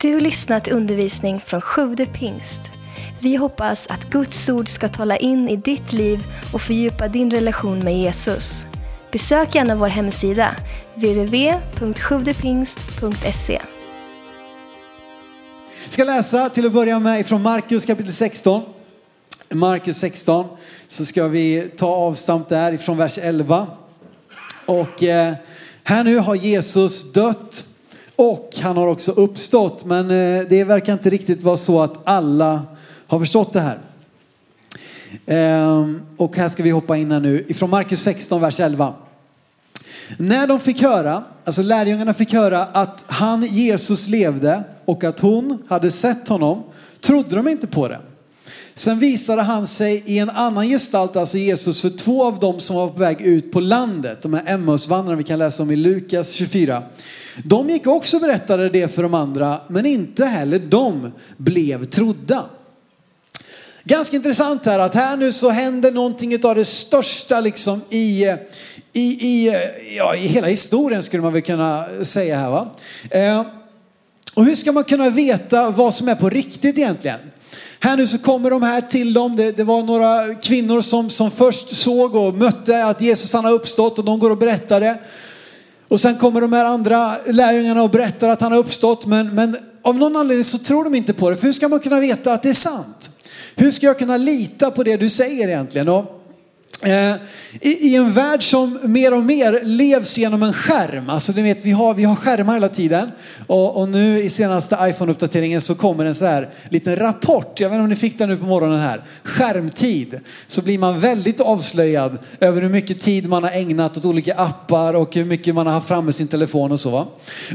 Du 0.00 0.14
har 0.14 0.20
lyssnat 0.20 0.64
till 0.64 0.72
undervisning 0.72 1.40
från 1.40 1.60
Sjude 1.60 2.06
pingst. 2.06 2.60
Vi 3.20 3.36
hoppas 3.36 3.86
att 3.86 4.10
Guds 4.10 4.48
ord 4.48 4.68
ska 4.68 4.88
tala 4.88 5.16
in 5.16 5.48
i 5.48 5.56
ditt 5.56 5.92
liv 5.92 6.24
och 6.52 6.62
fördjupa 6.62 7.08
din 7.08 7.30
relation 7.30 7.78
med 7.78 7.98
Jesus. 7.98 8.66
Besök 9.12 9.54
gärna 9.54 9.76
vår 9.76 9.88
hemsida, 9.88 10.56
www.sjuvdepingst.se. 10.94 13.60
Jag 15.84 15.92
ska 15.92 16.04
läsa 16.04 16.48
till 16.48 16.66
att 16.66 16.72
börja 16.72 16.98
med 16.98 17.26
från 17.26 17.42
Markus 17.42 17.86
kapitel 17.86 18.12
16. 18.12 18.62
Markus 19.50 19.96
16 19.96 20.46
så 20.88 21.04
ska 21.04 21.28
vi 21.28 21.70
ta 21.76 21.88
avstamp 21.88 22.48
där 22.48 22.72
ifrån 22.72 22.96
vers 22.96 23.18
11. 23.18 23.66
Och 24.66 25.02
eh, 25.02 25.34
här 25.84 26.04
nu 26.04 26.18
har 26.18 26.34
Jesus 26.34 27.12
dött 27.12 27.64
och 28.16 28.50
han 28.62 28.76
har 28.76 28.86
också 28.86 29.12
uppstått. 29.12 29.84
Men 29.84 30.10
eh, 30.10 30.46
det 30.48 30.64
verkar 30.64 30.92
inte 30.92 31.10
riktigt 31.10 31.42
vara 31.42 31.56
så 31.56 31.82
att 31.82 31.94
alla 32.04 32.62
har 33.06 33.18
förstått 33.18 33.52
det 33.52 33.60
här. 33.60 33.78
Ehm, 35.26 36.02
och 36.16 36.36
här 36.36 36.48
ska 36.48 36.62
vi 36.62 36.70
hoppa 36.70 36.96
in 36.96 37.12
här 37.12 37.20
nu 37.20 37.44
ifrån 37.48 37.70
Markus 37.70 38.00
16, 38.00 38.40
vers 38.40 38.60
11. 38.60 38.94
När 40.18 40.46
de 40.46 40.60
fick 40.60 40.82
höra, 40.82 41.24
alltså 41.44 41.62
lärjungarna 41.62 42.14
fick 42.14 42.32
höra 42.32 42.64
att 42.64 43.04
han 43.08 43.42
Jesus 43.42 44.08
levde 44.08 44.62
och 44.84 45.04
att 45.04 45.20
hon 45.20 45.62
hade 45.68 45.90
sett 45.90 46.28
honom, 46.28 46.62
trodde 47.00 47.36
de 47.36 47.48
inte 47.48 47.66
på 47.66 47.88
det. 47.88 48.00
Sen 48.78 48.98
visade 48.98 49.42
han 49.42 49.66
sig 49.66 50.02
i 50.06 50.18
en 50.18 50.30
annan 50.30 50.68
gestalt, 50.68 51.16
alltså 51.16 51.38
Jesus, 51.38 51.82
för 51.82 51.88
två 51.88 52.24
av 52.24 52.38
dem 52.38 52.60
som 52.60 52.76
var 52.76 52.88
på 52.88 52.98
väg 52.98 53.20
ut 53.20 53.52
på 53.52 53.60
landet. 53.60 54.22
De 54.22 54.34
här 54.34 54.42
Emmausvandrarna 54.46 55.16
vi 55.16 55.24
kan 55.24 55.38
läsa 55.38 55.62
om 55.62 55.70
i 55.70 55.76
Lukas 55.76 56.32
24. 56.32 56.82
De 57.44 57.68
gick 57.68 57.86
också 57.86 58.16
och 58.16 58.20
berättade 58.20 58.68
det 58.68 58.94
för 58.94 59.02
de 59.02 59.14
andra, 59.14 59.60
men 59.68 59.86
inte 59.86 60.24
heller 60.24 60.58
de 60.58 61.12
blev 61.36 61.84
trodda. 61.84 62.44
Ganska 63.84 64.16
intressant 64.16 64.66
här 64.66 64.78
att 64.78 64.94
här 64.94 65.16
nu 65.16 65.32
så 65.32 65.50
händer 65.50 65.92
någonting 65.92 66.44
av 66.44 66.54
det 66.54 66.64
största 66.64 67.40
liksom 67.40 67.80
i, 67.90 68.24
i, 68.92 69.02
i, 69.02 69.56
ja, 69.96 70.16
i 70.16 70.26
hela 70.26 70.46
historien 70.46 71.02
skulle 71.02 71.22
man 71.22 71.32
väl 71.32 71.42
kunna 71.42 71.86
säga 72.02 72.36
här 72.36 72.50
va. 72.50 72.74
Eh, 73.10 73.46
och 74.34 74.44
hur 74.44 74.54
ska 74.54 74.72
man 74.72 74.84
kunna 74.84 75.10
veta 75.10 75.70
vad 75.70 75.94
som 75.94 76.08
är 76.08 76.14
på 76.14 76.28
riktigt 76.28 76.78
egentligen? 76.78 77.18
Här 77.80 77.96
nu 77.96 78.06
så 78.06 78.18
kommer 78.18 78.50
de 78.50 78.62
här 78.62 78.80
till 78.80 79.12
dem. 79.12 79.36
Det, 79.36 79.56
det, 79.56 79.64
var 79.64 79.82
några 79.82 80.34
kvinnor 80.34 80.80
som, 80.80 81.10
som 81.10 81.30
först 81.30 81.76
såg 81.76 82.14
och 82.14 82.34
mötte 82.34 82.84
att 82.84 83.00
Jesus 83.00 83.32
han 83.32 83.44
har 83.44 83.52
uppstått 83.52 83.98
och 83.98 84.04
de 84.04 84.18
går 84.18 84.30
och 84.30 84.38
berättar 84.38 84.80
det. 84.80 84.98
Och 85.88 86.00
sen 86.00 86.16
kommer 86.16 86.40
de 86.40 86.52
här 86.52 86.64
andra 86.64 87.16
lärjungarna 87.26 87.82
och 87.82 87.90
berättar 87.90 88.28
att 88.28 88.40
han 88.40 88.52
har 88.52 88.58
uppstått. 88.58 89.06
Men, 89.06 89.34
men 89.34 89.56
av 89.82 89.98
någon 89.98 90.16
anledning 90.16 90.44
så 90.44 90.58
tror 90.58 90.84
de 90.84 90.94
inte 90.94 91.14
på 91.14 91.30
det. 91.30 91.36
För 91.36 91.46
hur 91.46 91.52
ska 91.52 91.68
man 91.68 91.80
kunna 91.80 92.00
veta 92.00 92.32
att 92.32 92.42
det 92.42 92.48
är 92.48 92.54
sant? 92.54 93.10
Hur 93.56 93.70
ska 93.70 93.86
jag 93.86 93.98
kunna 93.98 94.16
lita 94.16 94.70
på 94.70 94.82
det 94.82 94.96
du 94.96 95.08
säger 95.08 95.48
egentligen? 95.48 95.88
Och 95.88 96.15
Eh, 96.82 97.14
I, 97.60 97.96
en 97.96 98.12
värld 98.12 98.42
som 98.42 98.78
mer 98.82 99.14
och 99.14 99.22
mer 99.22 99.60
levs 99.64 100.18
genom 100.18 100.42
en 100.42 100.52
skärm. 100.52 101.10
Alltså 101.10 101.32
ni 101.32 101.42
vet, 101.42 101.64
vi 101.64 101.70
har, 101.70 101.94
vi 101.94 102.04
har 102.04 102.16
skärmar 102.16 102.54
hela 102.54 102.68
tiden. 102.68 103.10
Och, 103.46 103.76
och 103.76 103.88
nu 103.88 104.18
i 104.18 104.28
senaste 104.28 104.74
iPhone-uppdateringen 104.80 105.60
så 105.60 105.74
kommer 105.74 106.04
en 106.04 106.14
så 106.14 106.26
här 106.26 106.48
liten 106.68 106.96
rapport. 106.96 107.60
Jag 107.60 107.68
vet 107.68 107.74
inte 107.74 107.82
om 107.82 107.88
ni 107.88 107.96
fick 107.96 108.18
den 108.18 108.28
nu 108.28 108.36
på 108.36 108.44
morgonen 108.44 108.80
här. 108.80 109.04
Skärmtid. 109.24 110.20
Så 110.46 110.62
blir 110.62 110.78
man 110.78 111.00
väldigt 111.00 111.40
avslöjad 111.40 112.18
över 112.40 112.62
hur 112.62 112.68
mycket 112.68 113.00
tid 113.00 113.28
man 113.28 113.42
har 113.42 113.50
ägnat 113.50 113.96
åt 113.96 114.04
olika 114.04 114.34
appar 114.34 114.94
och 114.94 115.14
hur 115.14 115.24
mycket 115.24 115.54
man 115.54 115.66
har 115.66 115.74
haft 115.74 115.88
framme 115.88 116.12
sin 116.12 116.28
telefon 116.28 116.72
och 116.72 116.80
så. 116.80 116.90
Va? 116.90 117.06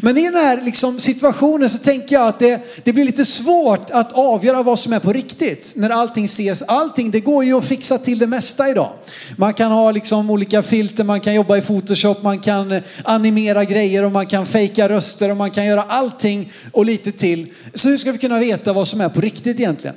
Men 0.02 0.17
i 0.17 0.23
den 0.23 0.35
här 0.35 0.61
liksom, 0.61 1.00
situationen 1.00 1.69
så 1.69 1.78
tänker 1.78 2.16
jag 2.16 2.28
att 2.28 2.39
det, 2.39 2.61
det 2.83 2.94
blir 2.94 3.06
lite 3.06 3.25
svårt 3.25 3.89
att 3.89 4.11
avgöra 4.11 4.63
vad 4.63 4.80
som 4.80 4.94
är 4.94 5.00
på 5.00 5.13
riktigt. 5.13 5.73
När 5.78 5.89
allting 5.89 6.25
ses. 6.25 6.61
Allting, 6.61 7.11
det 7.11 7.19
går 7.19 7.44
ju 7.44 7.58
att 7.58 7.66
fixa 7.66 7.97
till 7.97 8.19
det 8.19 8.28
mesta 8.28 8.69
idag. 8.69 8.91
Man 9.35 9.53
kan 9.53 9.72
ha 9.72 9.91
liksom 9.91 10.29
olika 10.29 10.61
filter, 10.61 11.03
man 11.03 11.19
kan 11.19 11.35
jobba 11.35 11.57
i 11.57 11.61
Photoshop, 11.61 12.23
man 12.23 12.39
kan 12.39 12.81
animera 13.03 13.66
grejer 13.66 14.05
och 14.05 14.11
man 14.11 14.25
kan 14.25 14.45
fejka 14.45 14.89
röster 14.89 15.31
och 15.31 15.38
man 15.38 15.51
kan 15.51 15.66
göra 15.66 15.81
allting 15.81 16.51
och 16.72 16.85
lite 16.85 17.11
till. 17.11 17.47
Så 17.73 17.89
hur 17.89 17.97
ska 17.97 18.11
vi 18.11 18.17
kunna 18.17 18.39
veta 18.39 18.73
vad 18.73 18.88
som 18.88 19.01
är 19.01 19.09
på 19.09 19.21
riktigt 19.21 19.59
egentligen? 19.59 19.95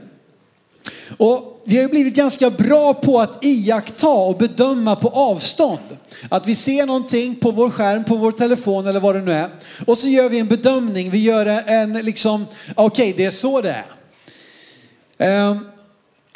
Och 1.17 1.63
vi 1.65 1.77
har 1.77 1.83
ju 1.83 1.89
blivit 1.89 2.15
ganska 2.15 2.51
bra 2.51 2.95
på 2.95 3.21
att 3.21 3.45
iaktta 3.45 4.09
och 4.09 4.37
bedöma 4.37 4.97
på 4.97 5.09
avstånd. 5.09 5.79
Att 6.29 6.47
vi 6.47 6.55
ser 6.55 6.87
någonting 6.87 7.35
på 7.35 7.51
vår 7.51 7.71
skärm, 7.71 8.05
på 8.05 8.17
vår 8.17 8.33
telefon 8.33 8.87
eller 8.87 9.01
vad 9.01 9.15
det 9.15 9.23
nu 9.23 9.33
är. 9.33 9.51
Och 9.87 9.99
så 9.99 10.09
gör 10.09 10.29
vi 10.29 10.39
en 10.39 10.49
bedömning, 10.49 11.11
vi 11.11 11.23
gör 11.23 11.47
en 11.47 11.93
liksom, 11.93 12.47
okej 12.75 12.85
okay, 12.85 13.15
det 13.17 13.25
är 13.25 13.31
så 13.31 13.61
det 13.61 13.85
är. 15.19 15.51
Um, 15.51 15.67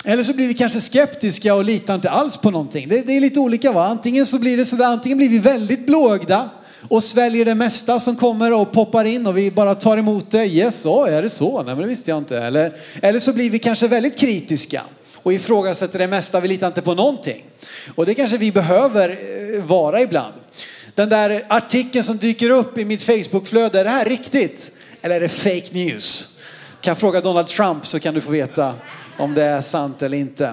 eller 0.04 0.22
så 0.22 0.34
blir 0.34 0.48
vi 0.48 0.54
kanske 0.54 0.80
skeptiska 0.80 1.54
och 1.54 1.64
litar 1.64 1.94
inte 1.94 2.10
alls 2.10 2.36
på 2.36 2.50
någonting. 2.50 2.88
Det, 2.88 3.00
det 3.06 3.16
är 3.16 3.20
lite 3.20 3.40
olika 3.40 3.72
va. 3.72 3.86
Antingen 3.86 4.26
så 4.26 4.38
blir 4.38 4.56
det 4.56 4.64
sådär, 4.64 4.84
antingen 4.84 5.18
blir 5.18 5.28
vi 5.28 5.38
väldigt 5.38 5.86
blåögda 5.86 6.50
och 6.88 7.02
sväljer 7.02 7.44
det 7.44 7.54
mesta 7.54 8.00
som 8.00 8.16
kommer 8.16 8.52
och 8.52 8.72
poppar 8.72 9.04
in 9.04 9.26
och 9.26 9.38
vi 9.38 9.50
bara 9.50 9.74
tar 9.74 9.98
emot 9.98 10.30
det. 10.30 10.46
Yes, 10.46 10.86
oh, 10.86 11.12
är 11.12 11.22
det 11.22 11.28
så? 11.28 11.62
Nej 11.62 11.74
men 11.74 11.78
det 11.78 11.88
visste 11.88 12.10
jag 12.10 12.18
inte. 12.18 12.38
Eller, 12.38 12.72
eller 13.02 13.18
så 13.18 13.32
blir 13.32 13.50
vi 13.50 13.58
kanske 13.58 13.88
väldigt 13.88 14.18
kritiska 14.18 14.82
och 15.22 15.32
ifrågasätter 15.32 15.98
det 15.98 16.06
mesta, 16.06 16.40
vi 16.40 16.48
litar 16.48 16.66
inte 16.66 16.82
på 16.82 16.94
någonting. 16.94 17.44
Och 17.94 18.06
det 18.06 18.14
kanske 18.14 18.38
vi 18.38 18.52
behöver 18.52 19.08
eh, 19.10 19.62
vara 19.62 20.00
ibland. 20.00 20.34
Den 20.94 21.08
där 21.08 21.42
artikeln 21.48 22.04
som 22.04 22.16
dyker 22.16 22.50
upp 22.50 22.78
i 22.78 22.84
mitt 22.84 23.02
Facebookflöde, 23.02 23.80
är 23.80 23.84
det 23.84 23.90
här 23.90 24.04
riktigt? 24.04 24.70
Eller 25.02 25.16
är 25.16 25.20
det 25.20 25.28
fake 25.28 25.68
news? 25.72 26.38
Kan 26.80 26.96
fråga 26.96 27.20
Donald 27.20 27.46
Trump 27.46 27.86
så 27.86 28.00
kan 28.00 28.14
du 28.14 28.20
få 28.20 28.30
veta 28.30 28.74
om 29.18 29.34
det 29.34 29.42
är 29.42 29.60
sant 29.60 30.02
eller 30.02 30.18
inte. 30.18 30.52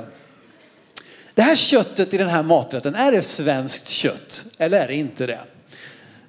Det 1.33 1.41
här 1.41 1.55
köttet 1.55 2.13
i 2.13 2.17
den 2.17 2.29
här 2.29 2.43
maträtten, 2.43 2.95
är 2.95 3.11
det 3.11 3.21
svenskt 3.21 3.87
kött 3.87 4.45
eller 4.57 4.81
är 4.81 4.87
det 4.87 4.95
inte 4.95 5.25
det? 5.25 5.39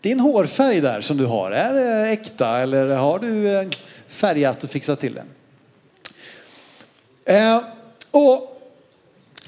Din 0.00 0.20
hårfärg 0.20 0.80
där 0.80 1.00
som 1.00 1.16
du 1.16 1.26
har, 1.26 1.50
är 1.50 1.74
det 1.74 2.08
äkta 2.10 2.58
eller 2.58 2.88
har 2.88 3.18
du 3.18 3.70
färgat 4.08 4.64
och 4.64 4.70
fixat 4.70 5.00
till 5.00 5.14
det? 5.14 5.24
Eh, 7.34 7.60
och 8.10 8.52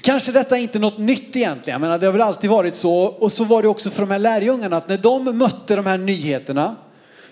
Kanske 0.01 0.31
detta 0.31 0.57
är 0.57 0.61
inte 0.61 0.79
något 0.79 0.97
nytt 0.97 1.35
egentligen, 1.35 1.73
jag 1.73 1.81
menar, 1.81 1.99
det 1.99 2.05
har 2.05 2.13
väl 2.13 2.21
alltid 2.21 2.49
varit 2.49 2.75
så. 2.75 2.93
Och 2.93 3.31
så 3.31 3.43
var 3.43 3.61
det 3.61 3.67
också 3.67 3.89
för 3.89 4.01
de 4.01 4.11
här 4.11 4.19
lärjungarna 4.19 4.77
att 4.77 4.87
när 4.87 4.97
de 4.97 5.37
mötte 5.37 5.75
de 5.75 5.85
här 5.85 5.97
nyheterna 5.97 6.75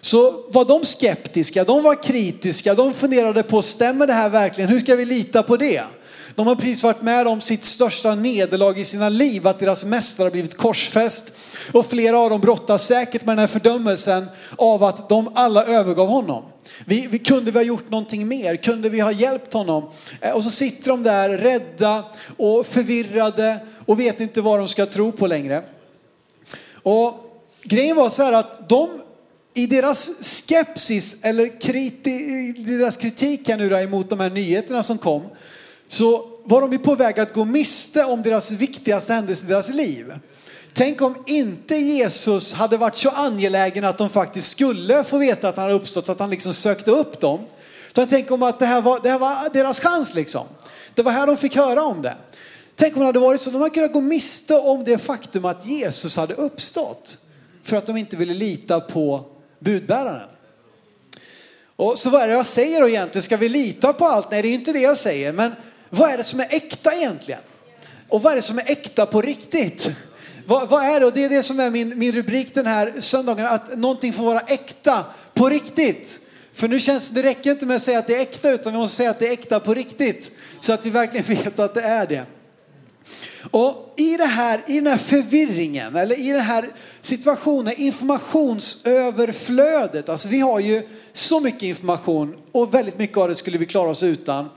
så 0.07 0.44
var 0.50 0.66
de 0.66 0.85
skeptiska, 0.85 1.63
de 1.63 1.84
var 1.84 2.03
kritiska, 2.03 2.73
de 2.73 2.94
funderade 2.94 3.44
på, 3.44 3.62
stämmer 3.62 4.07
det 4.07 4.13
här 4.13 4.29
verkligen? 4.29 4.69
Hur 4.69 4.79
ska 4.79 4.95
vi 4.95 5.06
lita 5.06 5.44
på 5.44 5.57
det? 5.57 5.84
De 6.35 6.47
har 6.47 6.56
precis 6.56 6.84
varit 6.84 7.01
med 7.01 7.28
om 7.28 7.41
sitt 7.41 7.63
största 7.63 8.16
nederlag 8.16 8.79
i 8.79 8.85
sina 8.85 9.09
liv, 9.09 9.47
att 9.47 9.59
deras 9.59 9.85
mästare 9.85 10.25
har 10.25 10.31
blivit 10.31 10.57
korsfäst. 10.57 11.34
Och 11.72 11.85
flera 11.85 12.18
av 12.19 12.29
dem 12.29 12.41
brottas 12.41 12.85
säkert 12.88 13.25
med 13.25 13.38
den 13.38 13.40
här 13.40 13.47
fördömelsen 13.47 14.25
av 14.57 14.84
att 14.84 15.09
de 15.09 15.31
alla 15.35 15.66
övergav 15.66 16.07
honom. 16.07 16.44
Vi, 16.85 17.07
vi, 17.12 17.19
kunde 17.19 17.51
vi 17.51 17.57
ha 17.57 17.63
gjort 17.63 17.89
någonting 17.89 18.28
mer? 18.28 18.56
Kunde 18.56 18.89
vi 18.89 19.00
ha 19.00 19.12
hjälpt 19.12 19.53
honom? 19.53 19.89
Eh, 20.22 20.31
och 20.31 20.44
så 20.44 20.50
sitter 20.50 20.89
de 20.89 21.03
där 21.03 21.29
rädda 21.29 22.06
och 22.38 22.66
förvirrade 22.66 23.59
och 23.85 24.00
vet 24.00 24.19
inte 24.19 24.41
vad 24.41 24.59
de 24.59 24.68
ska 24.68 24.85
tro 24.85 25.12
på 25.12 25.28
längre. 25.28 25.63
Och 26.84 27.13
grejen 27.63 27.95
var 27.95 28.09
så 28.09 28.24
här 28.24 28.34
att 28.34 28.69
de 28.69 28.89
i 29.57 29.68
deras 29.68 30.12
skepsis 30.22 31.18
eller 31.22 31.62
kriti, 31.62 32.53
deras 32.57 32.97
kritik 32.97 33.50
här 33.50 33.57
nu 33.57 33.69
då 33.69 33.78
emot 33.78 34.09
de 34.09 34.19
här 34.19 34.29
nyheterna 34.29 34.84
som 34.84 34.97
kom 34.97 35.22
så 35.88 36.29
var 36.44 36.62
de 36.62 36.72
ju 36.72 36.79
på 36.79 36.95
väg 36.95 37.19
att 37.19 37.34
gå 37.34 37.45
miste 37.45 38.03
om 38.03 38.22
deras 38.22 38.51
viktigaste 38.51 39.13
händelse 39.13 39.45
i 39.45 39.50
deras 39.50 39.69
liv. 39.69 40.13
Tänk 40.73 41.01
om 41.01 41.23
inte 41.25 41.75
Jesus 41.75 42.53
hade 42.53 42.78
varit 42.78 42.95
så 42.95 43.09
angelägen 43.09 43.85
att 43.85 43.97
de 43.97 44.09
faktiskt 44.09 44.51
skulle 44.51 45.03
få 45.03 45.18
veta 45.18 45.50
att 45.50 45.56
han 45.56 45.66
hade 45.66 45.75
uppstått 45.75 46.06
så 46.06 46.12
att 46.12 46.19
han 46.19 46.29
liksom 46.29 46.53
sökte 46.53 46.91
upp 46.91 47.19
dem. 47.19 47.39
Utan 47.89 48.07
tänk 48.07 48.31
om 48.31 48.44
att 48.44 48.59
det 48.59 48.65
här 48.65 48.81
var, 48.81 49.00
det 49.04 49.09
här 49.09 49.19
var 49.19 49.54
deras 49.54 49.80
chans 49.80 50.13
liksom. 50.13 50.48
Det 50.95 51.01
var 51.01 51.12
här 51.12 51.27
de 51.27 51.38
fick 51.38 51.56
höra 51.56 51.83
om 51.83 52.01
det. 52.01 52.15
Tänk 52.75 52.95
om 52.95 53.00
det 53.00 53.06
hade 53.06 53.19
varit 53.19 53.42
så, 53.42 53.50
de 53.50 53.62
hade 53.62 53.74
kunnat 53.74 53.94
gå 53.94 54.01
miste 54.01 54.56
om 54.56 54.83
det 54.83 54.98
faktum 54.98 55.45
att 55.45 55.65
Jesus 55.65 56.18
hade 56.18 56.33
uppstått. 56.33 57.18
För 57.63 57.77
att 57.77 57.86
de 57.86 57.98
inte 57.98 58.18
ville 58.18 58.33
lita 58.33 58.80
på 58.80 59.25
budbäraren. 59.59 60.30
Och 61.75 61.98
så 61.98 62.09
vad 62.09 62.21
är 62.21 62.27
det 62.27 62.33
jag 62.33 62.45
säger 62.45 62.81
då 62.81 62.89
egentligen? 62.89 63.24
Ska 63.24 63.38
vi 63.38 63.50
lita 63.50 63.94
på 63.94 64.06
allt? 64.06 64.31
Nej, 64.31 64.42
det 64.42 64.48
är 64.48 64.54
inte 64.54 64.74
det 64.74 64.80
jag 64.80 64.98
säger. 64.98 65.33
Men 65.33 65.51
vad 65.89 66.09
är 66.09 66.18
det 66.18 66.24
som 66.24 66.39
är 66.39 66.48
äkta 66.50 66.94
egentligen? 66.94 67.42
Och 68.09 68.21
vad 68.21 68.31
är 68.31 68.36
det 68.36 68.42
som 68.42 68.57
är 68.57 68.71
äkta 68.71 69.06
på 69.06 69.21
riktigt? 69.21 69.92
Vad, 70.45 70.69
vad 70.69 70.83
är 70.83 71.00
det? 71.00 71.06
Och 71.06 71.13
det 71.13 71.24
är 71.24 71.30
det 71.30 71.44
som 71.44 71.59
är 71.59 71.69
min, 71.69 72.00
min 72.00 72.12
rubrik 72.12 72.54
den 72.54 72.65
här 72.65 72.94
söndagen, 73.00 73.45
att 73.45 73.77
någonting 73.77 74.13
får 74.13 74.24
vara 74.24 74.39
äkta 74.39 75.06
på 75.33 75.50
riktigt. 75.50 76.19
För 76.54 76.68
nu 76.68 76.80
känns 76.80 77.09
det 77.09 77.24
räcker 77.24 77.51
inte 77.51 77.65
med 77.65 77.75
att 77.75 77.81
säga 77.81 78.00
att 78.00 78.07
det 78.07 78.15
är 78.15 78.21
äkta, 78.21 78.51
utan 78.51 78.74
vi 78.74 78.80
måste 78.80 78.98
säga 78.98 79.09
att 79.09 79.19
det 79.19 79.27
är 79.27 79.33
äkta 79.33 79.59
på 79.59 79.74
riktigt. 79.74 80.31
Så 80.59 80.74
att 80.74 80.86
vi 80.86 80.89
verkligen 80.89 81.25
vet 81.44 81.59
att 81.59 81.74
det 81.74 81.81
är 81.81 82.07
det. 82.07 82.25
Och 83.51 83.87
i, 83.97 84.17
det 84.17 84.25
här, 84.25 84.61
i 84.67 84.75
den 84.75 84.88
här 84.88 84.97
förvirringen, 84.97 85.95
eller 85.95 86.19
i 86.19 86.31
den 86.31 86.41
här 86.41 86.65
situationen, 87.01 87.73
informationsöverflödet. 87.77 90.09
Alltså 90.09 90.29
vi 90.29 90.39
har 90.39 90.59
ju 90.59 90.81
så 91.13 91.39
mycket 91.39 91.63
information 91.63 92.35
och 92.51 92.73
väldigt 92.73 92.99
mycket 92.99 93.17
av 93.17 93.27
det 93.27 93.35
skulle 93.35 93.57
vi 93.57 93.65
klara 93.65 93.89
oss 93.89 94.03
utan. 94.03 94.49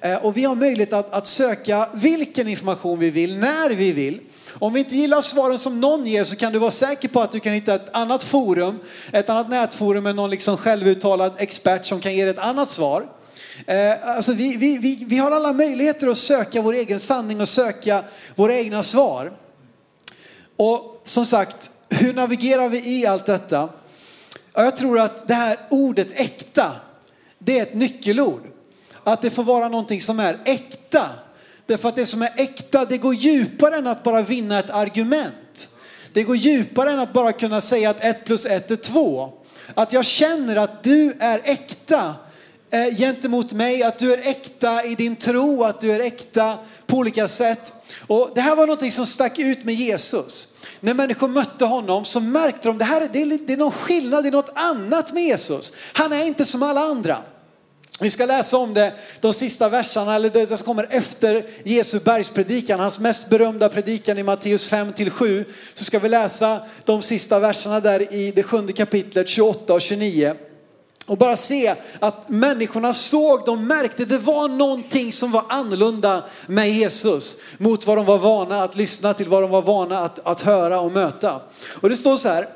Eh, 0.00 0.16
och 0.16 0.36
vi 0.36 0.44
har 0.44 0.54
möjlighet 0.54 0.92
att, 0.92 1.12
att 1.12 1.26
söka 1.26 1.88
vilken 1.94 2.48
information 2.48 2.98
vi 2.98 3.10
vill, 3.10 3.38
när 3.38 3.70
vi 3.70 3.92
vill. 3.92 4.20
Om 4.58 4.72
vi 4.72 4.80
inte 4.80 4.96
gillar 4.96 5.20
svaren 5.20 5.58
som 5.58 5.80
någon 5.80 6.06
ger 6.06 6.24
så 6.24 6.36
kan 6.36 6.52
du 6.52 6.58
vara 6.58 6.70
säker 6.70 7.08
på 7.08 7.20
att 7.20 7.32
du 7.32 7.40
kan 7.40 7.52
hitta 7.52 7.74
ett 7.74 7.96
annat 7.96 8.24
forum, 8.24 8.78
ett 9.12 9.30
annat 9.30 9.50
nätforum 9.50 10.04
med 10.04 10.16
någon 10.16 10.30
liksom 10.30 10.56
självuttalad 10.56 11.32
expert 11.38 11.86
som 11.86 12.00
kan 12.00 12.14
ge 12.14 12.24
dig 12.24 12.30
ett 12.30 12.38
annat 12.38 12.68
svar. 12.68 13.06
Eh, 13.66 14.08
alltså 14.16 14.32
vi, 14.32 14.56
vi, 14.56 14.78
vi, 14.78 15.04
vi 15.08 15.18
har 15.18 15.30
alla 15.30 15.52
möjligheter 15.52 16.08
att 16.08 16.18
söka 16.18 16.62
vår 16.62 16.72
egen 16.72 17.00
sanning 17.00 17.40
och 17.40 17.48
söka 17.48 18.04
våra 18.34 18.54
egna 18.54 18.82
svar. 18.82 19.32
Och 20.56 21.00
som 21.04 21.26
sagt, 21.26 21.70
hur 21.90 22.14
navigerar 22.14 22.68
vi 22.68 22.98
i 22.98 23.06
allt 23.06 23.26
detta? 23.26 23.68
Jag 24.54 24.76
tror 24.76 24.98
att 24.98 25.28
det 25.28 25.34
här 25.34 25.56
ordet 25.68 26.08
äkta, 26.14 26.72
det 27.38 27.58
är 27.58 27.62
ett 27.62 27.74
nyckelord. 27.74 28.42
Att 29.04 29.22
det 29.22 29.30
får 29.30 29.44
vara 29.44 29.68
någonting 29.68 30.00
som 30.00 30.20
är 30.20 30.38
äkta. 30.44 31.10
Därför 31.66 31.88
att 31.88 31.96
det 31.96 32.06
som 32.06 32.22
är 32.22 32.30
äkta, 32.36 32.84
det 32.84 32.98
går 32.98 33.14
djupare 33.14 33.76
än 33.76 33.86
att 33.86 34.02
bara 34.02 34.22
vinna 34.22 34.58
ett 34.58 34.70
argument. 34.70 35.68
Det 36.12 36.22
går 36.22 36.36
djupare 36.36 36.90
än 36.90 36.98
att 36.98 37.12
bara 37.12 37.32
kunna 37.32 37.60
säga 37.60 37.90
att 37.90 38.04
ett 38.04 38.24
plus 38.24 38.46
ett 38.46 38.70
är 38.70 38.76
två. 38.76 39.32
Att 39.74 39.92
jag 39.92 40.04
känner 40.04 40.56
att 40.56 40.82
du 40.82 41.16
är 41.20 41.40
äkta 41.44 42.14
Eh, 42.70 42.96
gentemot 42.96 43.52
mig, 43.52 43.82
att 43.82 43.98
du 43.98 44.12
är 44.12 44.28
äkta 44.28 44.84
i 44.84 44.94
din 44.94 45.16
tro, 45.16 45.64
att 45.64 45.80
du 45.80 45.92
är 45.92 46.00
äkta 46.00 46.58
på 46.86 46.96
olika 46.96 47.28
sätt. 47.28 47.72
Och 48.06 48.30
det 48.34 48.40
här 48.40 48.56
var 48.56 48.66
någonting 48.66 48.92
som 48.92 49.06
stack 49.06 49.38
ut 49.38 49.64
med 49.64 49.74
Jesus. 49.74 50.48
När 50.80 50.94
människor 50.94 51.28
mötte 51.28 51.64
honom 51.64 52.04
så 52.04 52.20
märkte 52.20 52.68
de, 52.68 52.78
det 52.78 52.84
här 52.84 53.08
det 53.12 53.22
är, 53.22 53.38
det 53.46 53.52
är 53.52 53.56
någon 53.56 53.72
skillnad, 53.72 54.24
det 54.24 54.28
är 54.28 54.32
något 54.32 54.52
annat 54.54 55.12
med 55.12 55.22
Jesus. 55.22 55.74
Han 55.92 56.12
är 56.12 56.26
inte 56.26 56.44
som 56.44 56.62
alla 56.62 56.80
andra. 56.80 57.18
Vi 58.00 58.10
ska 58.10 58.26
läsa 58.26 58.56
om 58.56 58.74
det, 58.74 58.92
de 59.20 59.32
sista 59.32 59.68
verserna, 59.68 60.14
eller 60.14 60.30
det 60.30 60.46
som 60.46 60.58
kommer 60.58 60.86
efter 60.90 61.46
Jesu 61.64 62.00
bergspredikan, 62.00 62.80
hans 62.80 62.98
mest 62.98 63.30
berömda 63.30 63.68
predikan 63.68 64.18
i 64.18 64.22
Matteus 64.22 64.72
5-7. 64.72 65.44
Så 65.74 65.84
ska 65.84 65.98
vi 65.98 66.08
läsa 66.08 66.60
de 66.84 67.02
sista 67.02 67.38
verserna 67.38 67.80
där 67.80 68.14
i 68.14 68.30
det 68.30 68.42
sjunde 68.42 68.72
kapitlet, 68.72 69.28
28 69.28 69.74
och 69.74 69.80
29. 69.80 70.34
Och 71.08 71.18
bara 71.18 71.36
se 71.36 71.74
att 72.00 72.28
människorna 72.28 72.92
såg, 72.92 73.44
de 73.46 73.66
märkte, 73.66 74.04
det 74.04 74.18
var 74.18 74.48
någonting 74.48 75.12
som 75.12 75.30
var 75.30 75.44
annorlunda 75.48 76.24
med 76.46 76.70
Jesus 76.70 77.38
mot 77.58 77.86
vad 77.86 77.98
de 77.98 78.06
var 78.06 78.18
vana 78.18 78.62
att 78.62 78.76
lyssna 78.76 79.14
till, 79.14 79.28
vad 79.28 79.42
de 79.42 79.50
var 79.50 79.62
vana 79.62 79.98
att, 79.98 80.26
att 80.26 80.40
höra 80.40 80.80
och 80.80 80.92
möta. 80.92 81.40
Och 81.80 81.88
det 81.88 81.96
står 81.96 82.16
så 82.16 82.28
här, 82.28 82.48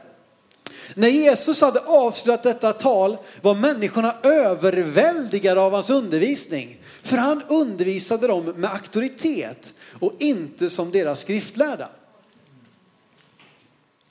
när 0.95 1.09
Jesus 1.09 1.61
hade 1.61 1.81
avslutat 1.81 2.43
detta 2.43 2.73
tal 2.73 3.17
var 3.43 3.55
människorna 3.55 4.15
överväldigade 4.23 5.61
av 5.61 5.73
hans 5.73 5.91
undervisning. 5.91 6.79
För 7.03 7.17
han 7.17 7.43
undervisade 7.49 8.27
dem 8.27 8.45
med 8.45 8.71
auktoritet 8.73 9.75
och 10.01 10.13
inte 10.19 10.71
som 10.71 10.91
deras 10.91 11.21
skriftlärda. 11.21 11.89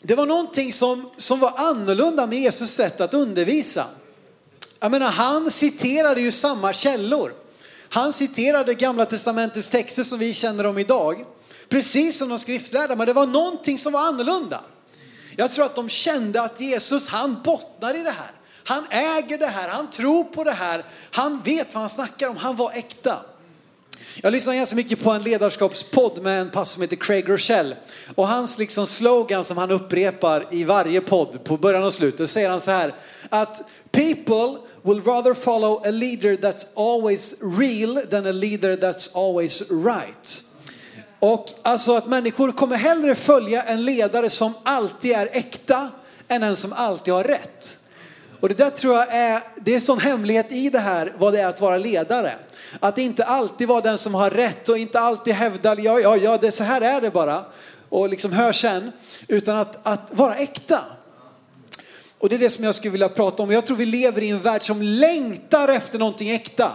Det 0.01 0.15
var 0.15 0.25
någonting 0.25 0.73
som, 0.73 1.09
som 1.15 1.39
var 1.39 1.53
annorlunda 1.55 2.27
med 2.27 2.39
Jesus 2.39 2.69
sätt 2.69 3.01
att 3.01 3.13
undervisa. 3.13 3.85
Jag 4.83 4.91
menar, 4.91 5.11
han 5.11 5.51
citerade 5.51 6.21
ju 6.21 6.31
samma 6.31 6.73
källor. 6.73 7.33
Han 7.89 8.13
citerade 8.13 8.73
gamla 8.73 9.05
testamentets 9.05 9.69
texter 9.69 10.03
som 10.03 10.19
vi 10.19 10.33
känner 10.33 10.63
dem 10.63 10.77
idag. 10.77 11.25
Precis 11.69 12.17
som 12.17 12.29
de 12.29 12.39
skriftlärda, 12.39 12.95
men 12.95 13.07
det 13.07 13.13
var 13.13 13.25
någonting 13.25 13.77
som 13.77 13.93
var 13.93 14.07
annorlunda. 14.07 14.61
Jag 15.35 15.51
tror 15.51 15.65
att 15.65 15.75
de 15.75 15.89
kände 15.89 16.41
att 16.41 16.61
Jesus, 16.61 17.09
han 17.09 17.41
bottnar 17.43 17.95
i 17.95 18.03
det 18.03 18.11
här. 18.11 18.31
Han 18.63 18.85
äger 18.89 19.37
det 19.37 19.47
här, 19.47 19.67
han 19.69 19.89
tror 19.89 20.23
på 20.23 20.43
det 20.43 20.51
här, 20.51 20.85
han 21.11 21.41
vet 21.41 21.73
vad 21.73 21.81
han 21.81 21.89
snackar 21.89 22.29
om, 22.29 22.37
han 22.37 22.55
var 22.55 22.71
äkta. 22.71 23.25
Jag 24.15 24.33
lyssnar 24.33 24.53
ganska 24.53 24.75
mycket 24.75 25.03
på 25.03 25.11
en 25.11 25.23
ledarskapspodd 25.23 26.21
med 26.21 26.41
en 26.41 26.49
pastor 26.49 26.73
som 26.73 26.81
heter 26.81 26.95
Craig 26.95 27.29
Rochelle. 27.29 27.77
Och 28.15 28.27
hans 28.27 28.57
liksom 28.57 28.87
slogan 28.87 29.43
som 29.43 29.57
han 29.57 29.71
upprepar 29.71 30.47
i 30.51 30.63
varje 30.63 31.01
podd 31.01 31.43
på 31.43 31.57
början 31.57 31.83
och 31.83 31.93
slutet 31.93 32.29
säger 32.29 32.49
han 32.49 32.61
så 32.61 32.71
här 32.71 32.95
att 33.29 33.61
people 33.91 34.57
will 34.83 35.01
rather 35.01 35.33
follow 35.33 35.81
a 35.85 35.91
leader 35.91 36.35
that's 36.35 36.65
always 36.75 37.35
real 37.41 37.95
than 38.09 38.27
a 38.27 38.31
leader 38.31 38.75
that's 38.75 39.15
always 39.15 39.71
right. 39.71 40.43
Och 41.19 41.49
alltså 41.61 41.95
att 41.95 42.07
människor 42.07 42.51
kommer 42.51 42.75
hellre 42.75 43.15
följa 43.15 43.63
en 43.63 43.85
ledare 43.85 44.29
som 44.29 44.53
alltid 44.63 45.11
är 45.11 45.29
äkta 45.31 45.89
än 46.27 46.43
en 46.43 46.55
som 46.55 46.73
alltid 46.73 47.13
har 47.13 47.23
rätt. 47.23 47.77
Och 48.39 48.49
det 48.49 48.55
där 48.55 48.69
tror 48.69 48.95
jag 48.95 49.15
är, 49.15 49.41
det 49.55 49.71
är 49.71 49.75
en 49.75 49.81
sån 49.81 49.99
hemlighet 49.99 50.51
i 50.51 50.69
det 50.69 50.79
här, 50.79 51.13
vad 51.17 51.33
det 51.33 51.41
är 51.41 51.47
att 51.47 51.61
vara 51.61 51.77
ledare. 51.77 52.35
Att 52.79 52.97
inte 52.97 53.23
alltid 53.23 53.67
vara 53.67 53.81
den 53.81 53.97
som 53.97 54.15
har 54.15 54.29
rätt 54.29 54.69
och 54.69 54.77
inte 54.77 54.99
alltid 54.99 55.33
hävda, 55.33 55.79
ja, 55.79 55.99
ja, 55.99 56.17
ja, 56.17 56.37
det, 56.37 56.51
så 56.51 56.63
här 56.63 56.81
är 56.81 57.01
det 57.01 57.11
bara. 57.11 57.45
Och 57.89 58.09
liksom 58.09 58.31
hör 58.31 58.51
sen. 58.51 58.91
Utan 59.27 59.57
att, 59.57 59.87
att 59.87 60.09
vara 60.11 60.35
äkta. 60.35 60.79
Och 62.21 62.29
det 62.29 62.35
är 62.35 62.39
det 62.39 62.49
som 62.49 62.63
jag 62.63 62.75
skulle 62.75 62.91
vilja 62.91 63.09
prata 63.09 63.43
om. 63.43 63.51
Jag 63.51 63.65
tror 63.65 63.77
vi 63.77 63.85
lever 63.85 64.21
i 64.21 64.29
en 64.29 64.41
värld 64.41 64.63
som 64.63 64.81
längtar 64.81 65.67
efter 65.67 65.99
någonting 65.99 66.29
äkta 66.29 66.71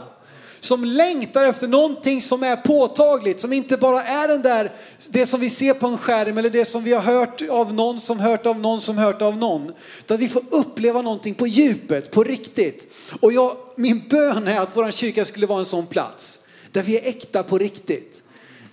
som 0.67 0.85
längtar 0.85 1.49
efter 1.49 1.69
någonting 1.69 2.21
som 2.21 2.43
är 2.43 2.57
påtagligt, 2.57 3.41
som 3.41 3.53
inte 3.53 3.77
bara 3.77 4.03
är 4.03 4.29
den 4.29 4.43
där, 4.43 4.73
det 5.11 5.27
som 5.27 5.41
vi 5.41 5.51
ser 5.51 5.75
på 5.75 5.87
en 5.87 5.99
skärm 5.99 6.39
eller 6.39 6.51
det 6.51 6.65
som 6.65 6.85
vi 6.85 6.93
har 6.93 7.01
hört 7.01 7.43
av 7.51 7.75
någon 7.75 8.01
som 8.01 8.21
hört 8.21 8.47
av 8.47 8.59
någon 8.59 8.81
som 8.81 8.99
hört 8.99 9.23
av 9.23 9.37
någon. 9.37 9.73
Utan 10.01 10.19
vi 10.19 10.29
får 10.29 10.43
uppleva 10.51 11.03
någonting 11.03 11.35
på 11.35 11.47
djupet, 11.47 12.11
på 12.11 12.25
riktigt. 12.25 12.89
Och 13.21 13.33
jag, 13.33 13.57
min 13.77 14.09
bön 14.09 14.49
är 14.49 14.61
att 14.61 14.77
vår 14.77 14.91
kyrka 14.91 15.25
skulle 15.25 15.47
vara 15.47 15.59
en 15.59 15.65
sån 15.65 15.87
plats 15.87 16.41
där 16.73 16.83
vi 16.83 16.99
är 16.99 17.09
äkta 17.09 17.43
på 17.43 17.59
riktigt. 17.59 18.23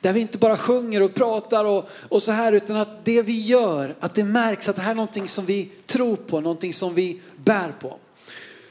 Där 0.04 0.14
vi 0.14 0.20
inte 0.20 0.38
bara 0.38 0.58
sjunger 0.58 1.04
och 1.04 1.14
pratar 1.14 1.66
och, 1.66 1.90
och 2.10 2.22
så 2.22 2.32
här 2.32 2.54
utan 2.54 2.76
att 2.76 3.06
det 3.06 3.22
vi 3.22 3.42
gör, 3.42 3.96
att 4.00 4.16
det 4.16 4.24
märks 4.24 4.70
att 4.70 4.76
det 4.76 4.82
här 4.82 4.92
är 4.92 4.96
någonting 4.96 5.28
som 5.28 5.46
vi 5.46 5.72
tror 5.86 6.16
på, 6.16 6.42
någonting 6.42 6.74
som 6.74 6.94
vi 6.94 7.22
bär 7.36 7.72
på. 7.80 8.00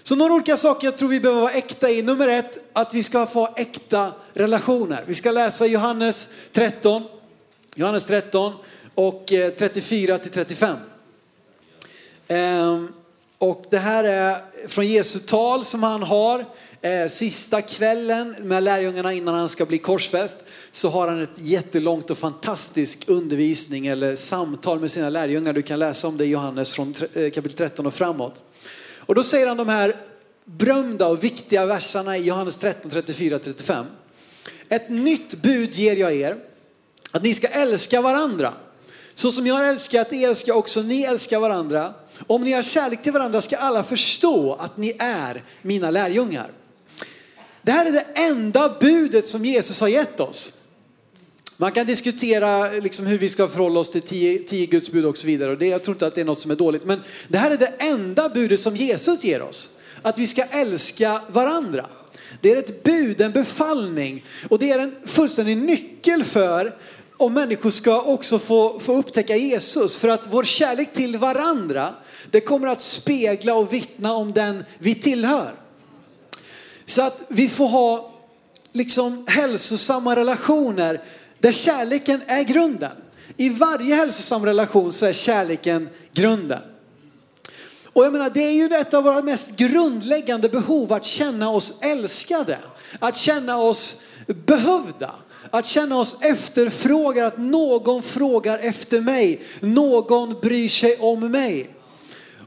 Så 0.03 0.17
några 0.17 0.35
olika 0.35 0.57
saker 0.57 0.87
jag 0.87 0.97
tror 0.97 1.09
vi 1.09 1.21
behöver 1.21 1.41
vara 1.41 1.53
äkta 1.53 1.91
i. 1.91 2.03
Nummer 2.03 2.29
ett, 2.29 2.59
att 2.73 2.95
vi 2.95 3.03
ska 3.03 3.27
få 3.27 3.49
äkta 3.57 4.13
relationer. 4.33 5.05
Vi 5.07 5.15
ska 5.15 5.31
läsa 5.31 5.67
Johannes 5.67 6.29
13, 6.53 7.05
Johannes 7.75 8.05
13 8.05 8.53
och 8.95 9.33
eh, 9.33 9.51
34 9.51 10.19
till 10.19 10.31
35. 10.31 10.77
Ehm, 12.29 12.93
och 13.39 13.65
det 13.71 13.79
här 13.79 14.05
är 14.05 14.69
från 14.69 14.87
Jesu 14.87 15.19
tal 15.19 15.65
som 15.65 15.83
han 15.83 16.03
har 16.03 16.47
Eh, 16.85 17.07
sista 17.07 17.63
kvällen 17.63 18.37
med 18.41 18.63
lärjungarna 18.63 19.13
innan 19.13 19.35
han 19.35 19.49
ska 19.49 19.67
bli 19.67 19.79
korsfäst. 19.79 20.45
Så 20.71 20.89
har 20.89 21.09
han 21.09 21.23
ett 21.23 21.39
jättelångt 21.39 22.11
och 22.11 22.19
fantastisk 22.19 23.05
undervisning 23.07 23.87
eller 23.87 24.17
samtal 24.17 24.81
med 24.81 24.91
sina 24.91 25.11
lärjungar. 25.11 25.53
Du 25.53 25.63
kan 25.63 25.79
läsa 25.79 26.09
om 26.09 26.17
det 26.17 26.25
i 26.25 26.29
Johannes 26.29 26.71
från 26.71 26.95
eh, 27.15 27.31
kapitel 27.31 27.53
13 27.53 27.87
och 27.87 27.95
framåt. 27.95 28.45
Och 28.99 29.15
då 29.15 29.23
säger 29.23 29.47
han 29.47 29.57
de 29.57 29.69
här 29.69 29.97
berömda 30.45 31.07
och 31.07 31.25
viktiga 31.25 31.67
verserna 31.67 32.17
i 32.17 32.23
Johannes 32.23 32.57
13, 32.57 32.91
34, 32.91 33.39
35. 33.39 33.87
Ett 34.69 34.91
nytt 34.91 35.43
bud 35.43 35.75
ger 35.75 35.97
jag 35.97 36.15
er, 36.15 36.37
att 37.11 37.23
ni 37.23 37.35
ska 37.35 37.47
älska 37.47 38.01
varandra. 38.01 38.55
Så 39.15 39.31
som 39.31 39.47
jag 39.47 39.55
har 39.55 39.65
älskat 39.65 40.13
er 40.13 40.35
ska 40.35 40.55
också 40.55 40.83
ni 40.83 41.03
älska 41.03 41.41
varandra. 41.41 41.95
Om 42.27 42.43
ni 42.43 42.53
har 42.53 42.63
kärlek 42.63 43.03
till 43.03 43.13
varandra 43.13 43.41
ska 43.41 43.57
alla 43.57 43.85
förstå 43.85 44.55
att 44.55 44.77
ni 44.77 44.97
är 44.99 45.45
mina 45.63 45.91
lärjungar. 45.91 46.53
Det 47.63 47.73
här 47.73 47.87
är 47.87 47.93
det 47.93 48.07
enda 48.15 48.77
budet 48.81 49.27
som 49.27 49.45
Jesus 49.45 49.81
har 49.81 49.89
gett 49.89 50.21
oss. 50.21 50.53
Man 51.57 51.73
kan 51.73 51.87
diskutera 51.87 52.71
liksom 52.71 53.07
hur 53.07 53.19
vi 53.19 53.29
ska 53.29 53.49
förhålla 53.49 53.81
oss 53.81 53.91
till 53.91 54.03
tio, 54.03 54.39
tio 54.39 54.67
Guds 54.67 54.91
bud 54.91 55.05
och 55.05 55.17
så 55.17 55.27
vidare. 55.27 55.51
Och 55.51 55.59
det, 55.59 55.67
jag 55.67 55.83
tror 55.83 55.95
inte 55.95 56.07
att 56.07 56.15
det 56.15 56.21
är 56.21 56.25
något 56.25 56.39
som 56.39 56.51
är 56.51 56.57
dåligt. 56.57 56.85
Men 56.85 57.03
det 57.29 57.39
här 57.39 57.51
är 57.51 57.57
det 57.57 57.73
enda 57.79 58.29
budet 58.29 58.61
som 58.61 58.77
Jesus 58.77 59.25
ger 59.25 59.43
oss. 59.43 59.71
Att 60.03 60.19
vi 60.19 60.27
ska 60.27 60.43
älska 60.43 61.23
varandra. 61.29 61.87
Det 62.41 62.53
är 62.53 62.57
ett 62.57 62.85
bud, 62.85 63.21
en 63.21 63.33
befallning. 63.33 64.25
Och 64.49 64.59
det 64.59 64.71
är 64.71 64.79
en 64.79 64.95
fullständig 65.05 65.57
nyckel 65.57 66.25
för 66.25 66.77
om 67.17 67.35
människor 67.35 67.71
ska 67.71 68.03
också 68.03 68.39
få, 68.39 68.81
få 68.81 68.93
upptäcka 68.93 69.37
Jesus. 69.37 69.97
För 69.97 70.09
att 70.09 70.29
vår 70.31 70.45
kärlek 70.45 70.93
till 70.93 71.19
varandra, 71.19 71.95
det 72.31 72.41
kommer 72.41 72.69
att 72.69 72.81
spegla 72.81 73.55
och 73.55 73.73
vittna 73.73 74.13
om 74.13 74.33
den 74.33 74.65
vi 74.79 74.95
tillhör. 74.95 75.62
Så 76.85 77.03
att 77.03 77.25
vi 77.29 77.49
får 77.49 77.69
ha 77.69 78.13
liksom 78.73 79.25
hälsosamma 79.29 80.17
relationer 80.17 81.03
där 81.39 81.53
kärleken 81.53 82.21
är 82.27 82.43
grunden. 82.43 82.93
I 83.37 83.49
varje 83.49 83.95
hälsosam 83.95 84.47
relation 84.47 84.93
så 84.93 85.07
är 85.07 85.13
kärleken 85.13 85.89
grunden. 86.13 86.63
Och 87.93 88.05
jag 88.05 88.13
menar, 88.13 88.31
det 88.31 88.43
är 88.43 88.53
ju 88.53 88.65
ett 88.65 88.95
av 88.95 89.05
våra 89.05 89.23
mest 89.23 89.57
grundläggande 89.57 90.49
behov 90.49 90.93
att 90.93 91.05
känna 91.05 91.51
oss 91.51 91.79
älskade. 91.81 92.59
Att 92.99 93.17
känna 93.17 93.59
oss 93.59 94.03
behövda. 94.47 95.11
att 95.51 95.67
känna 95.67 95.99
oss 95.99 96.19
efterfrågade, 96.21 97.27
att 97.27 97.39
någon 97.39 98.03
frågar 98.03 98.59
efter 98.59 99.01
mig, 99.01 99.43
någon 99.61 100.41
bryr 100.41 100.69
sig 100.69 100.97
om 100.97 101.31
mig. 101.31 101.71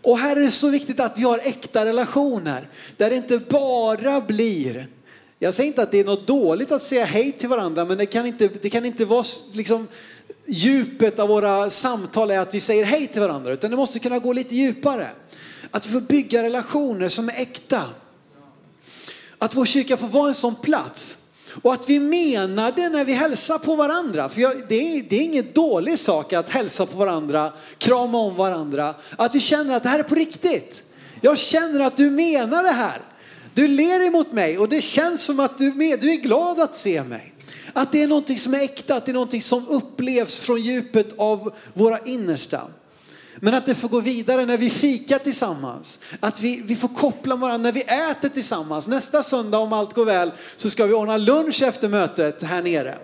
Och 0.06 0.18
här 0.20 0.36
är 0.36 0.42
det 0.42 0.52
så 0.52 0.70
viktigt 0.70 1.00
att 1.00 1.20
vi 1.20 1.24
har 1.24 1.40
äkta 1.44 1.86
relationer 1.86 2.70
där 2.98 3.10
det 3.10 3.16
inte 3.16 3.40
bara 3.40 4.22
blir 4.22 4.88
jag 5.40 5.54
säger 5.54 5.68
inte 5.68 5.82
att 5.82 5.92
det 5.92 6.00
är 6.00 6.06
något 6.06 6.28
dåligt 6.28 6.72
att 6.72 6.82
säga 6.82 7.06
hej 7.06 7.32
till 7.32 7.50
varandra, 7.50 7.86
men 7.86 7.98
det 7.98 8.06
kan 8.06 8.26
inte, 8.26 8.50
det 8.62 8.70
kan 8.70 8.86
inte 8.86 9.06
vara 9.06 9.24
liksom 9.54 9.88
djupet 10.46 11.20
av 11.20 11.30
våra 11.30 11.70
samtal 11.70 12.32
är 12.32 12.40
att 12.40 12.54
vi 12.54 12.60
säger 12.60 12.86
hej 12.86 13.08
till 13.08 13.22
varandra, 13.22 13.54
utan 13.54 13.72
det 13.72 13.78
måste 13.78 14.00
kunna 14.00 14.20
gå 14.20 14.34
lite 14.34 14.56
djupare. 14.56 15.08
Att 15.72 15.88
vi 15.88 15.92
får 15.92 16.02
bygga 16.02 16.44
relationer 16.44 17.08
som 17.08 17.30
är 17.30 17.34
äkta. 17.42 17.84
Att 19.38 19.56
vår 19.56 19.66
kyrka 19.66 19.98
får 19.98 20.08
vara 20.08 20.28
en 20.28 20.34
sån 20.34 20.56
plats. 20.56 21.25
Och 21.62 21.74
att 21.74 21.90
vi 21.90 22.00
menar 22.00 22.74
det 22.76 22.90
när 22.90 23.06
vi 23.06 23.14
hälsar 23.14 23.58
på 23.58 23.76
varandra. 23.76 24.30
För 24.30 24.42
jag, 24.42 24.54
det, 24.68 24.76
är, 24.76 25.04
det 25.10 25.16
är 25.16 25.22
ingen 25.22 25.48
dålig 25.54 26.00
sak 26.00 26.34
att 26.34 26.50
hälsa 26.50 26.86
på 26.86 26.98
varandra, 26.98 27.54
krama 27.78 28.18
om 28.18 28.36
varandra. 28.36 28.96
Att 29.18 29.36
vi 29.36 29.40
känner 29.40 29.76
att 29.76 29.84
det 29.84 29.90
här 29.90 30.00
är 30.00 30.04
på 30.04 30.16
riktigt. 30.16 30.84
Jag 31.22 31.38
känner 31.38 31.80
att 31.80 31.98
du 31.98 32.10
menar 32.10 32.64
det 32.64 32.72
här. 32.72 33.02
Du 33.54 33.68
ler 33.68 34.08
emot 34.08 34.32
mig 34.32 34.58
och 34.58 34.70
det 34.70 34.82
känns 34.82 35.24
som 35.24 35.40
att 35.40 35.58
du, 35.58 35.74
med, 35.74 36.00
du 36.00 36.12
är 36.12 36.18
glad 36.18 36.60
att 36.60 36.76
se 36.76 37.04
mig. 37.04 37.34
Att 37.74 37.92
det 37.92 38.04
är 38.04 38.08
någonting 38.08 38.38
som 38.38 38.54
är 38.54 38.60
äkta, 38.60 38.96
att 38.96 39.06
det 39.06 39.12
är 39.12 39.14
någonting 39.14 39.42
som 39.42 39.68
upplevs 39.68 40.40
från 40.40 40.62
djupet 40.62 41.20
av 41.20 41.54
våra 41.74 42.00
innersta. 42.00 42.62
Men 43.40 43.54
att 43.54 43.66
det 43.66 43.76
får 43.76 43.90
gå 43.90 44.00
vidare 44.00 44.46
när 44.46 44.58
vi 44.58 44.70
fikar 44.70 45.20
tillsammans. 45.20 46.00
Att 46.20 46.42
vi, 46.42 46.62
vi 46.66 46.76
får 46.76 46.88
koppla 46.88 47.36
varandra 47.36 47.58
när 47.58 47.72
vi 47.72 47.82
äter 47.82 48.30
tillsammans. 48.30 48.88
Nästa 48.88 49.24
söndag 49.24 49.58
om 49.58 49.74
allt 49.74 49.94
går 49.94 50.06
väl 50.06 50.32
så 50.56 50.70
ska 50.70 50.86
vi 50.86 50.94
ordna 50.94 51.18
lunch 51.18 51.64
efter 51.64 51.90
mötet 51.90 52.44
här 52.44 52.62
nere. 52.62 52.98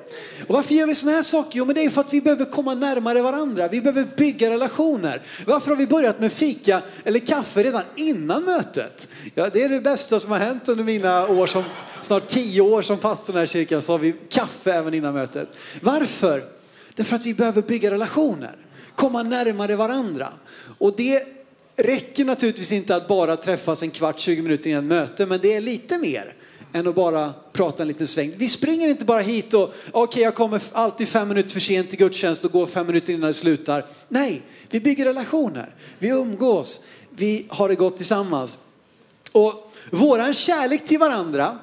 Och 0.48 0.54
varför 0.54 0.74
gör 0.74 0.88
vi 0.88 0.96
sådana 0.96 1.16
här 1.16 1.24
saker? 1.24 1.58
Jo 1.58 1.66
men 1.66 1.76
det 1.76 1.86
är 1.86 1.90
för 1.90 2.02
att 2.02 2.14
vi 2.14 2.22
behöver 2.22 2.46
komma 2.46 2.74
närmare 2.74 3.22
varandra. 3.22 3.68
Vi 3.68 3.82
behöver 3.82 4.08
bygga 4.18 4.50
relationer. 4.50 5.22
Varför 5.46 5.70
har 5.70 5.78
vi 5.78 5.88
börjat 5.88 6.20
med 6.20 6.32
fika 6.32 6.82
eller 7.04 7.20
kaffe 7.20 7.64
redan 7.64 7.84
innan 7.96 8.44
mötet? 8.44 9.08
Ja, 9.36 9.50
det 9.54 9.64
är 9.64 9.70
det 9.70 9.82
bästa 9.82 10.20
som 10.20 10.32
har 10.32 10.40
hänt 10.40 10.70
under 10.70 10.84
mina 10.84 11.28
år 11.28 11.48
som, 11.48 11.64
snart 12.02 12.28
tio 12.28 12.62
år 12.62 12.82
som 12.82 12.98
pastor 12.98 13.34
i 13.34 13.36
den 13.36 13.40
här 13.40 13.48
kyrkan 13.48 13.82
så 13.82 13.94
har 13.94 14.00
vi 14.00 14.16
kaffe 14.30 14.74
även 14.74 14.94
innan 14.94 15.14
mötet. 15.14 15.58
Varför? 15.82 16.44
Därför 16.96 17.16
att 17.16 17.26
vi 17.26 17.34
behöver 17.34 17.62
bygga 17.62 17.92
relationer 17.92 18.56
komma 18.96 19.24
närmare 19.24 19.76
varandra. 19.76 20.34
Och 20.78 20.96
det 20.96 21.24
räcker 21.76 22.26
naturligtvis 22.26 22.72
inte 22.72 22.96
att 22.96 23.08
bara 23.08 23.38
träffas 23.38 23.84
en 23.84 23.92
kvart, 23.92 24.20
20 24.20 24.42
minuter 24.42 24.70
innan 24.70 24.88
möte, 24.88 25.26
men 25.26 25.40
det 25.42 25.54
är 25.54 25.62
lite 25.62 25.98
mer 25.98 26.36
än 26.74 26.88
att 26.88 26.96
bara 26.96 27.34
prata 27.54 27.84
en 27.84 27.88
liten 27.88 28.08
sväng. 28.08 28.34
Vi 28.38 28.48
springer 28.48 28.90
inte 28.90 29.06
bara 29.06 29.22
hit 29.22 29.54
och 29.54 29.64
okej, 29.64 30.02
okay, 30.02 30.24
jag 30.24 30.36
kommer 30.36 30.62
alltid 30.72 31.08
fem 31.08 31.28
minuter 31.28 31.50
för 31.50 31.60
sent 31.60 31.90
till 31.90 32.00
gudstjänst 32.00 32.46
och 32.46 32.52
går 32.52 32.68
fem 32.68 32.88
minuter 32.88 33.14
innan 33.14 33.28
det 33.28 33.34
slutar. 33.34 33.86
Nej, 34.08 34.42
vi 34.70 34.80
bygger 34.80 35.06
relationer. 35.06 35.76
Vi 36.00 36.10
umgås. 36.10 36.84
Vi 37.10 37.46
har 37.50 37.70
det 37.70 37.76
gott 37.76 37.98
tillsammans. 37.98 38.60
Och 39.32 39.72
våran 39.90 40.34
kärlek 40.34 40.86
till 40.86 41.00
varandra, 41.00 41.60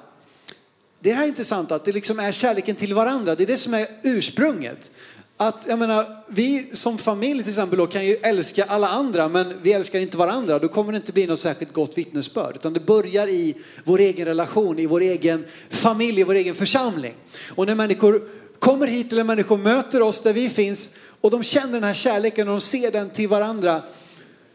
det 1.01 1.13
här 1.13 1.25
är 1.25 1.29
intressant 1.29 1.73
att 1.73 1.85
det 1.85 1.93
liksom 1.93 2.19
är 2.19 2.33
kärleken 2.33 2.77
till 2.77 2.95
varandra. 2.95 3.35
Det 3.35 3.43
är 3.43 3.47
det 3.47 3.57
som 3.57 3.75
är 3.75 3.87
ursprunget. 4.03 4.91
Att, 5.41 5.67
jag 5.69 5.79
menar, 5.79 6.07
vi 6.29 6.69
som 6.73 6.99
familj 6.99 7.43
till 7.43 7.51
exempel 7.51 7.87
kan 7.87 8.07
ju 8.07 8.15
älska 8.15 8.65
alla 8.65 8.89
andra 8.89 9.29
men 9.29 9.55
vi 9.63 9.73
älskar 9.73 10.01
inte 10.01 10.17
varandra. 10.17 10.59
Då 10.59 10.69
kommer 10.69 10.93
det 10.93 10.97
inte 10.97 11.13
bli 11.13 11.27
något 11.27 11.41
särskilt 11.41 11.73
gott 11.73 11.99
vittnesbörd. 11.99 12.57
Utan 12.57 12.73
det 12.73 12.81
börjar 12.81 13.29
i 13.29 13.55
vår 13.85 14.01
egen 14.01 14.27
relation, 14.27 14.79
i 14.79 14.87
vår 14.87 15.01
egen 15.01 15.45
familj, 15.71 16.21
i 16.21 16.25
vår 16.25 16.35
egen 16.35 16.55
församling. 16.55 17.15
Och 17.51 17.67
när 17.67 17.75
människor 17.75 18.23
kommer 18.59 18.87
hit 18.87 19.13
eller 19.13 19.25
människor 19.25 19.59
möter 19.59 20.03
oss 20.03 20.23
där 20.23 20.33
vi 20.33 20.49
finns 20.49 20.91
och 21.21 21.31
de 21.31 21.43
känner 21.43 21.73
den 21.73 21.85
här 21.85 21.95
kärleken 21.95 22.49
och 22.49 22.55
de 22.55 22.61
ser 22.61 22.91
den 22.91 23.11
till 23.11 23.29
varandra 23.29 23.83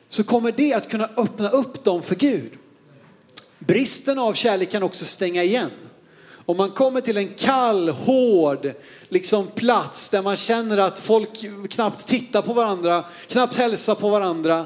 så 0.10 0.24
kommer 0.24 0.52
det 0.52 0.74
att 0.74 0.90
kunna 0.90 1.10
öppna 1.18 1.50
upp 1.50 1.84
dem 1.84 2.04
för 2.04 2.16
Gud. 2.16 2.52
Bristen 3.60 4.20
av 4.20 4.34
kärlek 4.34 4.72
kan 4.72 4.84
också 4.84 5.06
stänga 5.06 5.44
igen. 5.44 5.72
Om 6.46 6.58
man 6.58 6.72
kommer 6.72 7.02
till 7.02 7.18
en 7.18 7.28
kall, 7.28 7.90
hård 7.90 8.72
liksom 9.10 9.48
plats 9.48 10.10
där 10.10 10.22
man 10.22 10.36
känner 10.36 10.78
att 10.78 11.00
folk 11.00 11.30
knappt 11.70 12.08
tittar 12.08 12.42
på 12.42 12.54
varandra, 12.54 13.06
knappt 13.28 13.56
hälsar 13.56 13.96
på 13.96 14.10
varandra. 14.10 14.66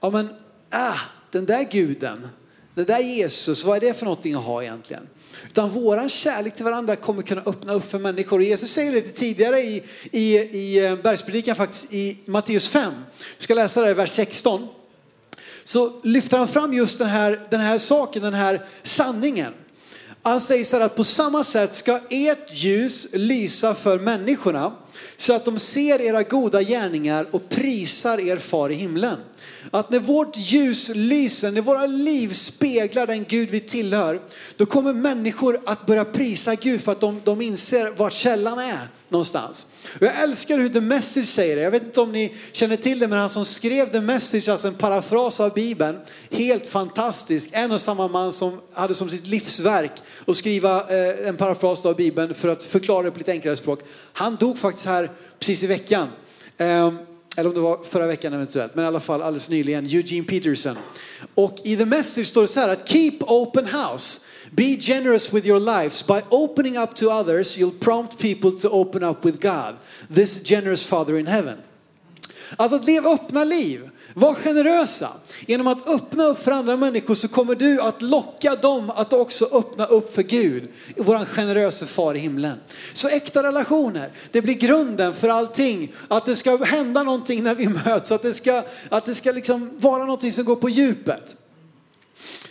Ja 0.00 0.10
men, 0.10 0.28
äh, 0.72 1.00
den 1.30 1.46
där 1.46 1.62
guden, 1.70 2.28
den 2.74 2.84
där 2.84 2.98
Jesus, 2.98 3.64
vad 3.64 3.76
är 3.76 3.80
det 3.80 3.94
för 3.94 4.04
någonting 4.04 4.34
att 4.34 4.44
ha 4.44 4.62
egentligen? 4.62 5.06
Utan 5.48 5.70
våran 5.70 6.08
kärlek 6.08 6.54
till 6.54 6.64
varandra 6.64 6.96
kommer 6.96 7.22
kunna 7.22 7.42
öppna 7.46 7.72
upp 7.72 7.90
för 7.90 7.98
människor. 7.98 8.38
Och 8.38 8.44
Jesus 8.44 8.70
säger 8.70 8.92
lite 8.92 9.12
tidigare 9.12 9.60
i, 9.60 9.82
i, 10.10 10.36
i 10.36 10.86
eh, 10.86 10.96
bergspredikan 10.96 11.56
faktiskt 11.56 11.94
i 11.94 12.18
Matteus 12.26 12.68
5. 12.68 12.92
Vi 13.38 13.42
ska 13.42 13.54
läsa 13.54 13.82
det 13.82 13.90
i 13.90 13.94
vers 13.94 14.10
16. 14.10 14.68
Så 15.64 16.00
lyfter 16.02 16.38
han 16.38 16.48
fram 16.48 16.72
just 16.72 16.98
den 16.98 17.08
här, 17.08 17.46
den 17.50 17.60
här 17.60 17.78
saken, 17.78 18.22
den 18.22 18.34
här 18.34 18.66
sanningen. 18.82 19.52
Han 20.26 20.40
säger 20.40 20.64
så 20.64 20.76
här 20.76 20.84
att 20.84 20.96
på 20.96 21.04
samma 21.04 21.44
sätt 21.44 21.74
ska 21.74 22.00
ert 22.10 22.52
ljus 22.52 23.08
lysa 23.12 23.74
för 23.74 23.98
människorna 23.98 24.72
så 25.16 25.34
att 25.34 25.44
de 25.44 25.58
ser 25.58 26.00
era 26.00 26.22
goda 26.22 26.62
gärningar 26.62 27.26
och 27.30 27.48
prisar 27.48 28.20
er 28.20 28.36
far 28.36 28.70
i 28.70 28.74
himlen. 28.74 29.18
Att 29.70 29.90
när 29.90 30.00
vårt 30.00 30.36
ljus 30.36 30.90
lyser, 30.94 31.50
när 31.50 31.60
våra 31.60 31.86
liv 31.86 32.32
speglar 32.32 33.06
den 33.06 33.24
Gud 33.28 33.50
vi 33.50 33.60
tillhör, 33.60 34.20
då 34.56 34.66
kommer 34.66 34.92
människor 34.92 35.60
att 35.66 35.86
börja 35.86 36.04
prisa 36.04 36.54
Gud 36.54 36.80
för 36.80 36.92
att 36.92 37.00
de, 37.00 37.20
de 37.24 37.40
inser 37.40 37.92
vart 37.96 38.12
källan 38.12 38.58
är 38.58 38.88
någonstans. 39.08 39.66
Jag 40.00 40.22
älskar 40.22 40.58
hur 40.58 40.68
The 40.68 40.80
Message 40.80 41.26
säger 41.26 41.56
det. 41.56 41.62
Jag 41.62 41.70
vet 41.70 41.82
inte 41.82 42.00
om 42.00 42.12
ni 42.12 42.34
känner 42.52 42.76
till 42.76 42.98
det, 42.98 43.08
men 43.08 43.18
han 43.18 43.28
som 43.28 43.44
skrev 43.44 43.92
The 43.92 44.00
Message, 44.00 44.48
alltså 44.48 44.68
en 44.68 44.74
parafras 44.74 45.40
av 45.40 45.54
Bibeln, 45.54 45.98
helt 46.30 46.66
fantastisk. 46.66 47.50
En 47.52 47.72
och 47.72 47.80
samma 47.80 48.08
man 48.08 48.32
som 48.32 48.60
hade 48.72 48.94
som 48.94 49.10
sitt 49.10 49.26
livsverk 49.26 49.92
att 50.26 50.36
skriva 50.36 50.80
eh, 50.80 51.28
en 51.28 51.36
parafras 51.36 51.86
av 51.86 51.96
Bibeln 51.96 52.34
för 52.34 52.48
att 52.48 52.62
förklara 52.62 53.02
det 53.02 53.10
på 53.10 53.18
lite 53.18 53.32
enklare 53.32 53.56
språk. 53.56 53.80
Han 54.12 54.36
dog 54.36 54.58
faktiskt 54.58 54.86
här 54.86 55.10
precis 55.38 55.64
i 55.64 55.66
veckan. 55.66 56.08
Ehm, 56.58 56.98
eller 57.36 57.48
om 57.48 57.54
det 57.54 57.60
var 57.60 57.78
förra 57.84 58.06
veckan 58.06 58.32
eventuellt, 58.32 58.74
men 58.74 58.84
i 58.84 58.88
alla 58.88 59.00
fall 59.00 59.22
alldeles 59.22 59.50
nyligen, 59.50 59.86
Eugene 59.86 60.26
Peterson. 60.26 60.76
Och 61.34 61.58
i 61.64 61.76
The 61.76 61.84
Message 61.84 62.26
står 62.26 62.42
det 62.42 62.48
så 62.48 62.60
här 62.60 62.68
att 62.68 62.88
keep 62.88 63.16
open 63.20 63.66
house. 63.66 64.20
Be 64.50 64.76
generous 64.80 65.32
with 65.32 65.46
your 65.46 65.60
lives. 65.60 66.06
By 66.06 66.20
opening 66.28 66.78
up 66.78 66.94
to 66.94 67.06
others 67.10 67.58
you'll 67.58 67.78
prompt 67.78 68.18
people 68.18 68.50
to 68.50 68.68
open 68.68 69.04
up 69.04 69.24
with 69.24 69.38
God, 69.42 69.74
this 70.14 70.42
generous 70.44 70.84
father 70.86 71.18
in 71.18 71.26
heaven. 71.26 71.58
Alltså 72.56 72.76
att 72.76 72.86
leva 72.86 73.10
öppna 73.10 73.44
liv, 73.44 73.90
var 74.18 74.34
generösa. 74.34 75.08
Genom 75.46 75.66
att 75.66 75.88
öppna 75.88 76.24
upp 76.24 76.44
för 76.44 76.50
andra 76.50 76.76
människor 76.76 77.14
så 77.14 77.28
kommer 77.28 77.54
du 77.54 77.80
att 77.80 78.02
locka 78.02 78.56
dem 78.56 78.90
att 78.90 79.12
också 79.12 79.48
öppna 79.52 79.86
upp 79.86 80.14
för 80.14 80.22
Gud, 80.22 80.68
vår 80.96 81.24
generösa 81.24 81.86
far 81.86 82.14
i 82.14 82.18
himlen. 82.18 82.58
Så 82.92 83.08
äkta 83.08 83.42
relationer, 83.42 84.12
det 84.30 84.42
blir 84.42 84.54
grunden 84.54 85.14
för 85.14 85.28
allting. 85.28 85.92
Att 86.08 86.24
det 86.24 86.36
ska 86.36 86.64
hända 86.64 87.02
någonting 87.02 87.42
när 87.42 87.54
vi 87.54 87.68
möts, 87.68 88.12
att 88.12 88.22
det 88.22 88.34
ska, 88.34 88.62
att 88.88 89.04
det 89.04 89.14
ska 89.14 89.32
liksom 89.32 89.70
vara 89.78 90.04
någonting 90.04 90.32
som 90.32 90.44
går 90.44 90.56
på 90.56 90.68
djupet. 90.68 91.36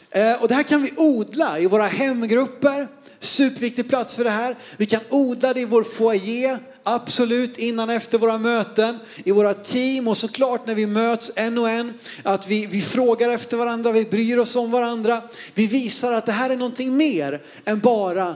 Eh, 0.10 0.42
och 0.42 0.48
det 0.48 0.54
här 0.54 0.64
kan 0.64 0.82
vi 0.82 0.94
odla 0.98 1.60
i 1.60 1.66
våra 1.68 1.88
hemgrupper, 1.88 2.88
superviktig 3.26 3.90
plats 3.90 4.16
för 4.16 4.24
det 4.24 4.30
här. 4.30 4.56
Vi 4.78 4.86
kan 4.86 5.02
odla 5.10 5.54
det 5.54 5.62
i 5.62 5.66
vår 5.66 5.84
foyer, 5.84 6.60
absolut 6.84 7.58
innan 7.58 7.90
och 7.90 7.96
efter 7.96 8.18
våra 8.18 8.38
möten, 8.38 9.00
i 9.24 9.32
våra 9.32 9.54
team 9.54 10.08
och 10.08 10.18
såklart 10.18 10.66
när 10.66 10.76
vi 10.76 10.86
möts 10.86 11.32
en 11.36 11.58
och 11.58 11.70
en. 11.70 11.94
Att 12.24 12.48
vi, 12.48 12.66
vi 12.66 12.82
frågar 12.82 13.30
efter 13.30 13.58
varandra, 13.58 13.92
vi 13.92 14.06
bryr 14.06 14.38
oss 14.38 14.56
om 14.56 14.72
varandra. 14.72 15.22
Vi 15.54 15.68
visar 15.68 16.12
att 16.12 16.26
det 16.26 16.32
här 16.32 16.50
är 16.50 16.58
någonting 16.58 16.98
mer 16.98 17.42
än 17.66 17.80
bara 17.80 18.36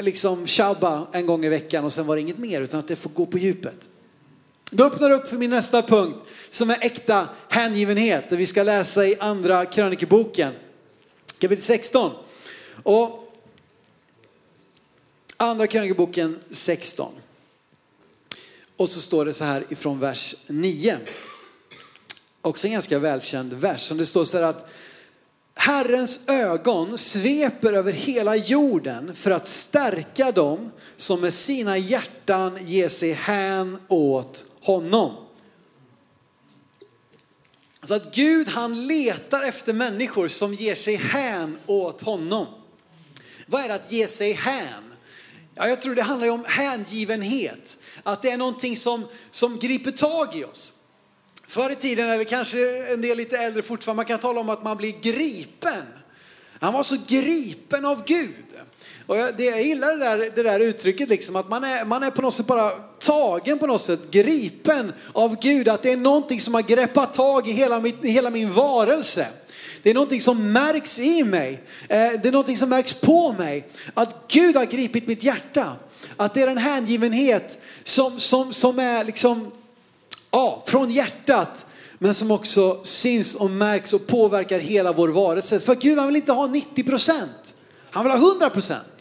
liksom 0.00 0.46
shabba 0.46 1.06
en 1.12 1.26
gång 1.26 1.44
i 1.44 1.48
veckan 1.48 1.84
och 1.84 1.92
sen 1.92 2.06
var 2.06 2.16
det 2.16 2.22
inget 2.22 2.38
mer 2.38 2.62
utan 2.62 2.80
att 2.80 2.88
det 2.88 2.96
får 2.96 3.10
gå 3.10 3.26
på 3.26 3.38
djupet. 3.38 3.88
Då 4.70 4.84
öppnar 4.84 5.08
det 5.08 5.14
upp 5.14 5.28
för 5.28 5.36
min 5.36 5.50
nästa 5.50 5.82
punkt 5.82 6.16
som 6.48 6.70
är 6.70 6.78
äkta 6.80 7.28
hängivenhet. 7.48 8.24
Det 8.28 8.36
vi 8.36 8.46
ska 8.46 8.62
läsa 8.62 9.06
i 9.06 9.16
andra 9.20 9.64
krönikeboken 9.64 10.52
kapitel 11.38 11.62
16. 11.62 12.10
Och 12.82 13.17
andra 15.40 15.66
krönikeboken 15.66 16.38
16. 16.50 17.12
Och 18.76 18.88
så 18.88 19.00
står 19.00 19.24
det 19.24 19.32
så 19.32 19.44
här 19.44 19.64
ifrån 19.68 20.00
vers 20.00 20.36
9. 20.46 20.98
Också 22.40 22.66
en 22.66 22.72
ganska 22.72 22.98
välkänd 22.98 23.52
vers 23.52 23.80
som 23.80 23.98
det 23.98 24.06
står 24.06 24.24
så 24.24 24.36
här 24.36 24.44
att 24.44 24.70
Herrens 25.54 26.28
ögon 26.28 26.98
sveper 26.98 27.72
över 27.72 27.92
hela 27.92 28.36
jorden 28.36 29.14
för 29.14 29.30
att 29.30 29.46
stärka 29.46 30.32
dem 30.32 30.70
som 30.96 31.20
med 31.20 31.32
sina 31.32 31.78
hjärtan 31.78 32.58
ger 32.60 32.88
sig 32.88 33.12
hän 33.12 33.78
åt 33.88 34.44
honom. 34.60 35.16
Alltså 37.80 37.94
att 37.94 38.14
Gud 38.14 38.48
han 38.48 38.86
letar 38.86 39.42
efter 39.42 39.72
människor 39.72 40.28
som 40.28 40.54
ger 40.54 40.74
sig 40.74 40.96
hän 40.96 41.58
åt 41.66 42.00
honom. 42.00 42.46
Vad 43.46 43.64
är 43.64 43.68
det 43.68 43.74
att 43.74 43.92
ge 43.92 44.08
sig 44.08 44.32
hän? 44.32 44.87
Ja, 45.58 45.68
jag 45.68 45.80
tror 45.80 45.94
det 45.94 46.02
handlar 46.02 46.30
om 46.30 46.44
hängivenhet. 46.48 47.78
Att 48.02 48.22
det 48.22 48.30
är 48.30 48.38
någonting 48.38 48.76
som, 48.76 49.04
som 49.30 49.58
griper 49.58 49.90
tag 49.90 50.36
i 50.36 50.44
oss. 50.44 50.72
Förr 51.46 51.70
i 51.70 51.74
tiden, 51.74 52.10
eller 52.10 52.24
kanske 52.24 52.92
en 52.92 53.02
del 53.02 53.16
lite 53.16 53.38
äldre 53.38 53.62
fortfarande, 53.62 53.96
man 53.96 54.04
kan 54.04 54.18
tala 54.18 54.40
om 54.40 54.48
att 54.48 54.64
man 54.64 54.76
blir 54.76 54.94
gripen. 55.00 55.82
Han 56.60 56.72
var 56.72 56.82
så 56.82 56.96
gripen 57.08 57.86
av 57.86 58.04
Gud. 58.04 58.44
Och 59.06 59.16
jag, 59.16 59.36
det, 59.36 59.44
jag 59.44 59.62
gillar 59.62 59.96
det 59.96 60.04
där, 60.04 60.30
det 60.34 60.42
där 60.42 60.60
uttrycket, 60.60 61.08
liksom, 61.08 61.36
att 61.36 61.48
man 61.48 61.64
är, 61.64 61.84
man 61.84 62.02
är 62.02 62.10
på 62.10 62.22
något 62.22 62.34
sätt 62.34 62.46
bara 62.46 62.70
tagen 62.98 63.58
på 63.58 63.66
något 63.66 63.80
sätt, 63.80 64.10
gripen 64.10 64.92
av 65.12 65.36
Gud. 65.40 65.68
Att 65.68 65.82
det 65.82 65.92
är 65.92 65.96
någonting 65.96 66.40
som 66.40 66.54
har 66.54 66.62
greppat 66.62 67.14
tag 67.14 67.48
i 67.48 67.52
hela, 67.52 67.80
mitt, 67.80 68.04
hela 68.04 68.30
min 68.30 68.52
varelse. 68.52 69.26
Det 69.82 69.90
är 69.90 69.94
någonting 69.94 70.20
som 70.20 70.52
märks 70.52 70.98
i 70.98 71.24
mig. 71.24 71.62
Eh, 71.88 71.98
det 71.98 72.24
är 72.24 72.32
någonting 72.32 72.56
som 72.56 72.68
märks 72.68 72.94
på 72.94 73.32
mig. 73.32 73.68
Att 73.94 74.16
Gud 74.28 74.56
har 74.56 74.64
gripit 74.64 75.06
mitt 75.06 75.22
hjärta. 75.22 75.76
Att 76.16 76.34
det 76.34 76.42
är 76.42 76.46
en 76.46 76.58
hängivenhet 76.58 77.58
som, 77.82 78.18
som, 78.20 78.52
som 78.52 78.78
är 78.78 79.04
liksom, 79.04 79.50
ja, 80.30 80.64
från 80.66 80.90
hjärtat. 80.90 81.66
Men 81.98 82.14
som 82.14 82.30
också 82.30 82.80
syns 82.82 83.34
och 83.34 83.50
märks 83.50 83.92
och 83.92 84.06
påverkar 84.06 84.58
hela 84.58 84.92
vår 84.92 85.08
varelse. 85.08 85.60
För 85.60 85.74
Gud 85.74 85.98
han 85.98 86.06
vill 86.06 86.16
inte 86.16 86.32
ha 86.32 86.46
90 86.46 86.84
procent. 86.84 87.54
Han 87.90 88.04
vill 88.04 88.12
ha 88.12 88.30
100 88.30 88.50
procent. 88.50 88.97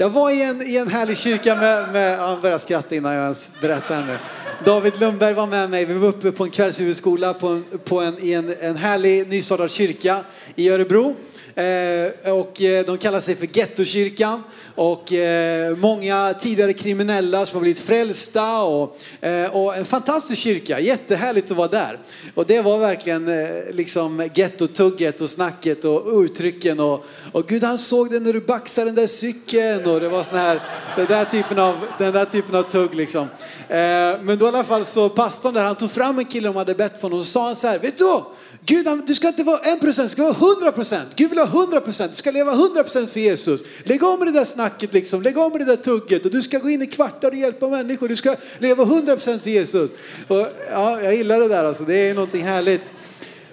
Jag 0.00 0.10
var 0.10 0.30
i 0.30 0.42
en, 0.42 0.62
i 0.62 0.76
en 0.76 0.88
härlig 0.88 1.18
kyrka 1.18 1.56
med, 1.56 1.92
med, 1.92 2.18
han 2.18 2.40
började 2.40 2.58
skratta 2.58 2.94
innan 2.94 3.14
jag 3.14 3.24
ens 3.24 3.52
berättar 3.60 4.06
nu. 4.06 4.18
David 4.64 5.00
Lundberg 5.00 5.34
var 5.34 5.46
med 5.46 5.70
mig, 5.70 5.84
vi 5.84 5.94
var 5.94 6.08
uppe 6.08 6.32
på 6.32 6.44
en 6.44 6.50
kvällshuvudskola 6.50 7.34
på 7.34 7.48
en, 7.48 7.64
på 7.84 8.00
en, 8.00 8.16
i 8.18 8.32
en, 8.32 8.54
en 8.60 8.76
härlig 8.76 9.28
nystartad 9.28 9.70
kyrka 9.70 10.24
i 10.54 10.68
Örebro. 10.68 11.16
Eh, 11.58 12.32
och 12.32 12.62
eh, 12.62 12.84
de 12.84 12.98
kallar 12.98 13.20
sig 13.20 13.36
för 13.36 13.46
Gettokyrkan. 13.46 14.42
Och 14.74 15.12
eh, 15.12 15.76
många 15.76 16.34
tidigare 16.38 16.72
kriminella 16.72 17.46
som 17.46 17.56
har 17.56 17.60
blivit 17.60 17.78
frälsta. 17.78 18.62
Och, 18.62 18.96
eh, 19.20 19.56
och 19.56 19.76
en 19.76 19.84
fantastisk 19.84 20.42
kyrka, 20.42 20.80
jättehärligt 20.80 21.50
att 21.50 21.56
vara 21.56 21.68
där. 21.68 21.98
Och 22.34 22.46
det 22.46 22.60
var 22.60 22.78
verkligen 22.78 23.28
eh, 23.28 23.48
liksom 23.72 24.28
gettotugget 24.34 25.20
och 25.20 25.30
snacket 25.30 25.84
och 25.84 26.22
uttrycken. 26.22 26.80
Och, 26.80 27.04
och 27.32 27.46
Gud 27.46 27.64
han 27.64 27.78
såg 27.78 28.10
det 28.10 28.20
när 28.20 28.32
du 28.32 28.40
baxade 28.40 28.86
den 28.86 28.94
där 28.94 29.06
cykeln. 29.06 29.86
Och 29.86 30.00
det 30.00 30.08
var 30.08 30.22
sån 30.22 30.38
här, 30.38 30.60
den 30.96 31.06
där 31.06 31.24
typen 31.24 31.58
av, 31.58 31.76
den 31.98 32.12
där 32.12 32.24
typen 32.24 32.54
av 32.54 32.62
tugg 32.62 32.94
liksom. 32.94 33.22
Eh, 33.68 33.76
men 34.22 34.38
då 34.38 34.44
i 34.44 34.48
alla 34.48 34.64
fall 34.64 34.84
så 34.84 35.08
pastorn 35.08 35.54
där, 35.54 35.62
han 35.62 35.76
tog 35.76 35.90
fram 35.90 36.18
en 36.18 36.24
kille 36.24 36.48
de 36.48 36.56
hade 36.56 36.74
bett 36.74 36.94
för 36.94 37.02
honom 37.02 37.18
och 37.18 37.24
sa 37.24 37.44
han 37.44 37.56
så 37.56 37.66
här, 37.66 37.78
vet 37.78 37.98
du 37.98 38.04
Gud, 38.68 39.02
du 39.06 39.14
ska 39.14 39.28
inte 39.28 39.42
vara 39.42 39.58
en 39.58 39.80
procent, 39.80 40.08
du 40.08 40.12
ska 40.12 40.22
vara 40.22 40.32
hundra 40.32 40.72
procent. 40.72 41.08
Gud 41.16 41.30
vill 41.30 41.38
ha 41.38 41.46
hundra 41.46 41.80
procent, 41.80 42.12
du 42.12 42.16
ska 42.16 42.30
leva 42.30 42.52
hundra 42.52 42.82
procent 42.82 43.10
för 43.10 43.20
Jesus. 43.20 43.64
Lägg 43.84 44.02
om 44.02 44.18
med 44.18 44.28
det 44.28 44.32
där 44.32 44.44
snacket 44.44 44.92
liksom, 44.92 45.22
lägg 45.22 45.38
om 45.38 45.52
med 45.52 45.60
det 45.60 45.64
där 45.64 45.76
tugget 45.76 46.24
och 46.24 46.30
du 46.30 46.42
ska 46.42 46.58
gå 46.58 46.70
in 46.70 46.82
i 46.82 46.86
kvartar 46.86 47.30
och 47.30 47.36
hjälpa 47.36 47.68
människor. 47.68 48.08
Du 48.08 48.16
ska 48.16 48.36
leva 48.58 48.84
hundra 48.84 49.16
procent 49.16 49.42
för 49.42 49.50
Jesus. 49.50 49.90
Och, 50.28 50.46
ja, 50.70 51.02
jag 51.02 51.14
gillar 51.14 51.40
det 51.40 51.48
där 51.48 51.64
alltså, 51.64 51.84
det 51.84 51.94
är 51.94 52.14
någonting 52.14 52.44
härligt. 52.44 52.90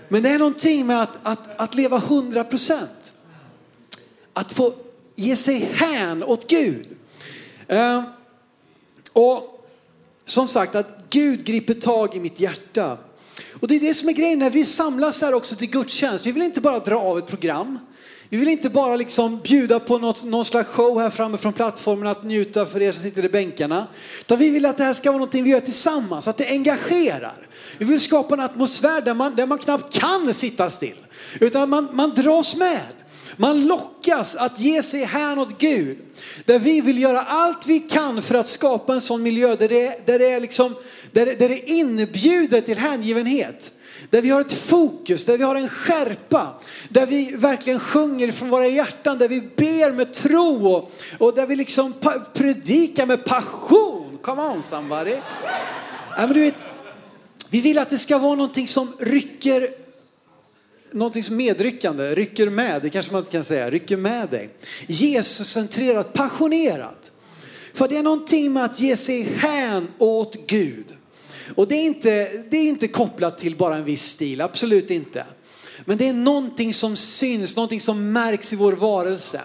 Men 0.07 0.23
det 0.23 0.29
är 0.29 0.39
någonting 0.39 0.87
med 0.87 1.01
att, 1.01 1.17
att, 1.23 1.61
att 1.61 1.75
leva 1.75 1.97
hundra 1.97 2.43
procent. 2.43 3.13
Att 4.33 4.53
få 4.53 4.73
ge 5.15 5.35
sig 5.35 5.69
hän 5.73 6.23
åt 6.23 6.49
Gud. 6.49 6.87
Uh, 7.71 8.03
och 9.13 9.65
som 10.25 10.47
sagt 10.47 10.75
att 10.75 11.05
Gud 11.09 11.45
griper 11.45 11.73
tag 11.73 12.15
i 12.15 12.19
mitt 12.19 12.39
hjärta. 12.39 12.97
Och 13.65 13.69
det 13.69 13.75
är 13.75 13.79
det 13.79 13.93
som 13.93 14.09
är 14.09 14.13
grejen 14.13 14.39
när 14.39 14.49
vi 14.49 14.65
samlas 14.65 15.21
här 15.21 15.33
också 15.33 15.55
till 15.55 15.69
gudstjänst. 15.69 16.25
Vi 16.25 16.31
vill 16.31 16.43
inte 16.43 16.61
bara 16.61 16.79
dra 16.79 16.99
av 16.99 17.17
ett 17.17 17.27
program. 17.27 17.79
Vi 18.29 18.37
vill 18.37 18.49
inte 18.49 18.69
bara 18.69 18.95
liksom 18.95 19.39
bjuda 19.43 19.79
på 19.79 19.97
något, 19.97 20.25
någon 20.25 20.45
slags 20.45 20.69
show 20.69 20.99
här 20.99 21.09
framme 21.09 21.37
från 21.37 21.53
plattformen 21.53 22.07
att 22.07 22.23
njuta 22.23 22.65
för 22.65 22.81
er 22.81 22.91
som 22.91 23.03
sitter 23.03 23.25
i 23.25 23.29
bänkarna. 23.29 23.87
Utan 24.19 24.39
vi 24.39 24.49
vill 24.49 24.65
att 24.65 24.77
det 24.77 24.83
här 24.83 24.93
ska 24.93 25.09
vara 25.09 25.17
någonting 25.17 25.43
vi 25.43 25.49
gör 25.49 25.59
tillsammans, 25.59 26.27
att 26.27 26.37
det 26.37 26.47
engagerar. 26.47 27.47
Vi 27.77 27.85
vill 27.85 27.99
skapa 27.99 28.33
en 28.33 28.39
atmosfär 28.41 29.01
där 29.01 29.13
man, 29.13 29.35
där 29.35 29.45
man 29.45 29.57
knappt 29.57 29.99
kan 29.99 30.33
sitta 30.33 30.69
still. 30.69 31.05
Utan 31.39 31.61
att 31.61 31.69
man, 31.69 31.89
man 31.91 32.13
dras 32.13 32.55
med. 32.55 32.81
Man 33.37 33.67
lockas 33.67 34.35
att 34.35 34.59
ge 34.59 34.83
sig 34.83 35.03
hän 35.03 35.39
åt 35.39 35.57
Gud. 35.57 35.97
Där 36.45 36.59
vi 36.59 36.81
vill 36.81 37.01
göra 37.01 37.21
allt 37.21 37.67
vi 37.67 37.79
kan 37.79 38.21
för 38.21 38.35
att 38.35 38.47
skapa 38.47 38.93
en 38.93 39.01
sån 39.01 39.23
miljö 39.23 39.55
där 39.55 39.69
det, 39.69 40.07
där 40.07 40.19
det 40.19 40.29
är 40.29 40.39
liksom 40.39 40.75
där, 41.11 41.25
där 41.25 41.49
det 41.49 41.69
inbjuder 41.69 42.61
till 42.61 42.77
hängivenhet. 42.77 43.71
Där 44.09 44.21
vi 44.21 44.29
har 44.29 44.41
ett 44.41 44.53
fokus, 44.53 45.25
där 45.25 45.37
vi 45.37 45.43
har 45.43 45.55
en 45.55 45.69
skärpa, 45.69 46.53
där 46.89 47.05
vi 47.05 47.35
verkligen 47.35 47.79
sjunger 47.79 48.31
från 48.31 48.49
våra 48.49 48.67
hjärtan, 48.67 49.17
där 49.17 49.27
vi 49.27 49.41
ber 49.41 49.91
med 49.91 50.13
tro 50.13 50.67
och, 50.67 50.91
och 51.17 51.35
där 51.35 51.47
vi 51.47 51.55
liksom 51.55 51.93
predikar 52.33 53.05
med 53.05 53.25
passion. 53.25 54.17
Come 54.21 54.41
on 54.41 54.63
somebody. 54.63 55.15
Ja, 56.17 56.27
men 56.27 56.33
du 56.33 56.39
vet, 56.39 56.65
vi 57.49 57.61
vill 57.61 57.79
att 57.79 57.89
det 57.89 57.97
ska 57.97 58.17
vara 58.17 58.35
någonting 58.35 58.67
som 58.67 58.93
rycker, 58.99 59.69
någonting 60.95 61.23
som 61.23 61.35
medryckande, 61.35 62.15
rycker 62.15 62.49
med, 62.49 62.81
det 62.81 62.89
kanske 62.89 63.11
man 63.11 63.19
inte 63.19 63.31
kan 63.31 63.43
säga, 63.43 63.69
rycker 63.69 63.97
med 63.97 64.29
dig. 64.29 64.49
Jesus-centrerat, 64.87 66.13
passionerat. 66.13 67.11
För 67.73 67.87
det 67.87 67.97
är 67.97 68.03
någonting 68.03 68.53
med 68.53 68.65
att 68.65 68.79
ge 68.79 68.95
sig 68.95 69.23
hän 69.23 69.87
åt 69.97 70.47
Gud. 70.47 70.85
Och 71.55 71.67
det 71.67 71.75
är, 71.75 71.85
inte, 71.85 72.29
det 72.49 72.57
är 72.57 72.67
inte 72.67 72.87
kopplat 72.87 73.37
till 73.37 73.55
bara 73.55 73.77
en 73.77 73.83
viss 73.83 74.03
stil, 74.03 74.41
absolut 74.41 74.91
inte. 74.91 75.25
Men 75.85 75.97
det 75.97 76.07
är 76.07 76.13
någonting 76.13 76.73
som 76.73 76.95
syns, 76.95 77.55
någonting 77.55 77.81
som 77.81 78.11
märks 78.11 78.53
i 78.53 78.55
vår 78.55 78.73
varelse. 78.73 79.41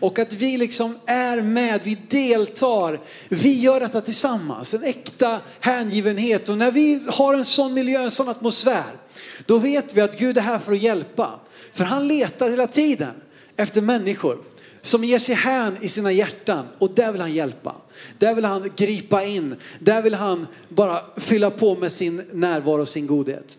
Och 0.00 0.18
att 0.18 0.34
vi 0.34 0.56
liksom 0.56 0.98
är 1.06 1.42
med, 1.42 1.80
vi 1.84 1.98
deltar, 2.08 3.00
vi 3.28 3.60
gör 3.60 3.80
detta 3.80 4.00
tillsammans. 4.00 4.74
En 4.74 4.84
äkta 4.84 5.40
hängivenhet. 5.60 6.48
Och 6.48 6.58
när 6.58 6.70
vi 6.70 7.02
har 7.08 7.34
en 7.34 7.44
sån 7.44 7.74
miljö, 7.74 8.02
en 8.02 8.10
sån 8.10 8.28
atmosfär, 8.28 8.99
då 9.46 9.58
vet 9.58 9.94
vi 9.94 10.00
att 10.00 10.18
Gud 10.18 10.38
är 10.38 10.42
här 10.42 10.58
för 10.58 10.72
att 10.72 10.82
hjälpa. 10.82 11.40
För 11.72 11.84
han 11.84 12.08
letar 12.08 12.50
hela 12.50 12.66
tiden 12.66 13.14
efter 13.56 13.82
människor 13.82 14.38
som 14.82 15.04
ger 15.04 15.18
sig 15.18 15.34
hän 15.34 15.76
i 15.80 15.88
sina 15.88 16.12
hjärtan 16.12 16.68
och 16.78 16.94
där 16.94 17.12
vill 17.12 17.20
han 17.20 17.32
hjälpa. 17.32 17.76
Där 18.18 18.34
vill 18.34 18.44
han 18.44 18.70
gripa 18.76 19.24
in. 19.24 19.56
Där 19.78 20.02
vill 20.02 20.14
han 20.14 20.46
bara 20.68 21.04
fylla 21.16 21.50
på 21.50 21.74
med 21.74 21.92
sin 21.92 22.24
närvaro 22.32 22.80
och 22.80 22.88
sin 22.88 23.06
godhet. 23.06 23.58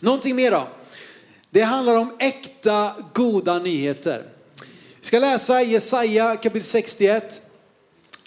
Någonting 0.00 0.36
mer 0.36 0.50
då? 0.50 0.68
Det 1.50 1.62
handlar 1.62 1.96
om 1.96 2.16
äkta 2.18 2.94
goda 3.14 3.58
nyheter. 3.58 4.26
Vi 5.00 5.06
ska 5.06 5.18
läsa 5.18 5.62
Jesaja 5.62 6.36
kapitel 6.36 6.62
61. 6.62 7.42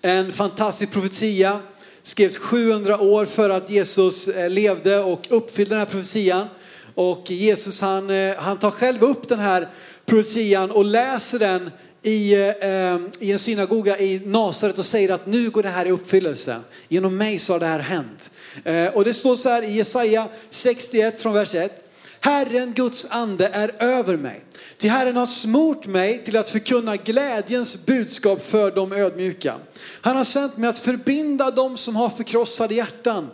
En 0.02 0.34
fantastisk 0.34 0.92
profetia. 0.92 1.60
Skrevs 2.04 2.38
700 2.38 3.00
år 3.00 3.26
före 3.26 3.56
att 3.56 3.70
Jesus 3.70 4.28
eh, 4.28 4.50
levde 4.50 5.00
och 5.00 5.28
uppfyllde 5.30 5.76
den 5.76 5.80
här 5.80 5.86
profetian. 5.86 6.48
Och 6.96 7.32
Jesus 7.32 7.82
han, 7.82 8.10
eh, 8.10 8.36
han 8.38 8.60
tar 8.60 8.72
själv 8.72 9.04
upp 9.04 9.28
den 9.28 9.40
här 9.40 9.68
profetian 10.06 10.72
och 10.72 10.86
läser 10.86 11.40
den 11.40 11.70
i, 12.04 12.34
eh, 12.34 12.50
eh, 12.50 13.00
i 13.20 13.32
en 13.32 13.40
synagoga 13.40 14.00
i 14.00 14.22
Nasaret 14.26 14.80
och 14.80 14.86
säger 14.86 15.10
att 15.10 15.26
nu 15.26 15.50
går 15.50 15.64
det 15.64 15.70
här 15.70 15.86
i 15.86 15.92
uppfyllelse. 15.92 16.60
Genom 16.88 17.18
mig 17.18 17.40
så 17.40 17.54
har 17.54 17.60
det 17.60 17.66
här 17.66 17.80
hänt. 17.80 18.32
Eh, 18.64 18.88
och 18.88 19.04
det 19.04 19.14
står 19.14 19.36
så 19.36 19.50
här 19.50 19.64
i 19.64 19.72
Jesaja 19.72 20.28
61 20.50 21.20
från 21.20 21.34
vers 21.34 21.56
1. 21.56 21.93
Herren 22.24 22.74
Guds 22.74 23.08
ande 23.10 23.48
är 23.48 23.84
över 23.84 24.18
mig. 24.18 24.46
Till 24.78 24.90
Herren 24.90 25.16
har 25.16 25.26
smort 25.26 25.88
mig 25.88 26.24
till 26.24 26.38
att 26.38 26.50
förkunna 26.50 26.96
glädjens 26.96 27.86
budskap 27.86 28.48
för 28.48 28.72
de 28.72 28.92
ödmjuka. 28.92 29.56
Han 30.02 30.16
har 30.16 30.24
sänt 30.24 30.58
mig 30.58 30.70
att 30.70 30.80
förbinda 30.80 31.52
dem 31.52 31.78
som 31.78 31.96
har 31.96 32.10
förkrossade 32.10 32.74
hjärtan 32.74 33.30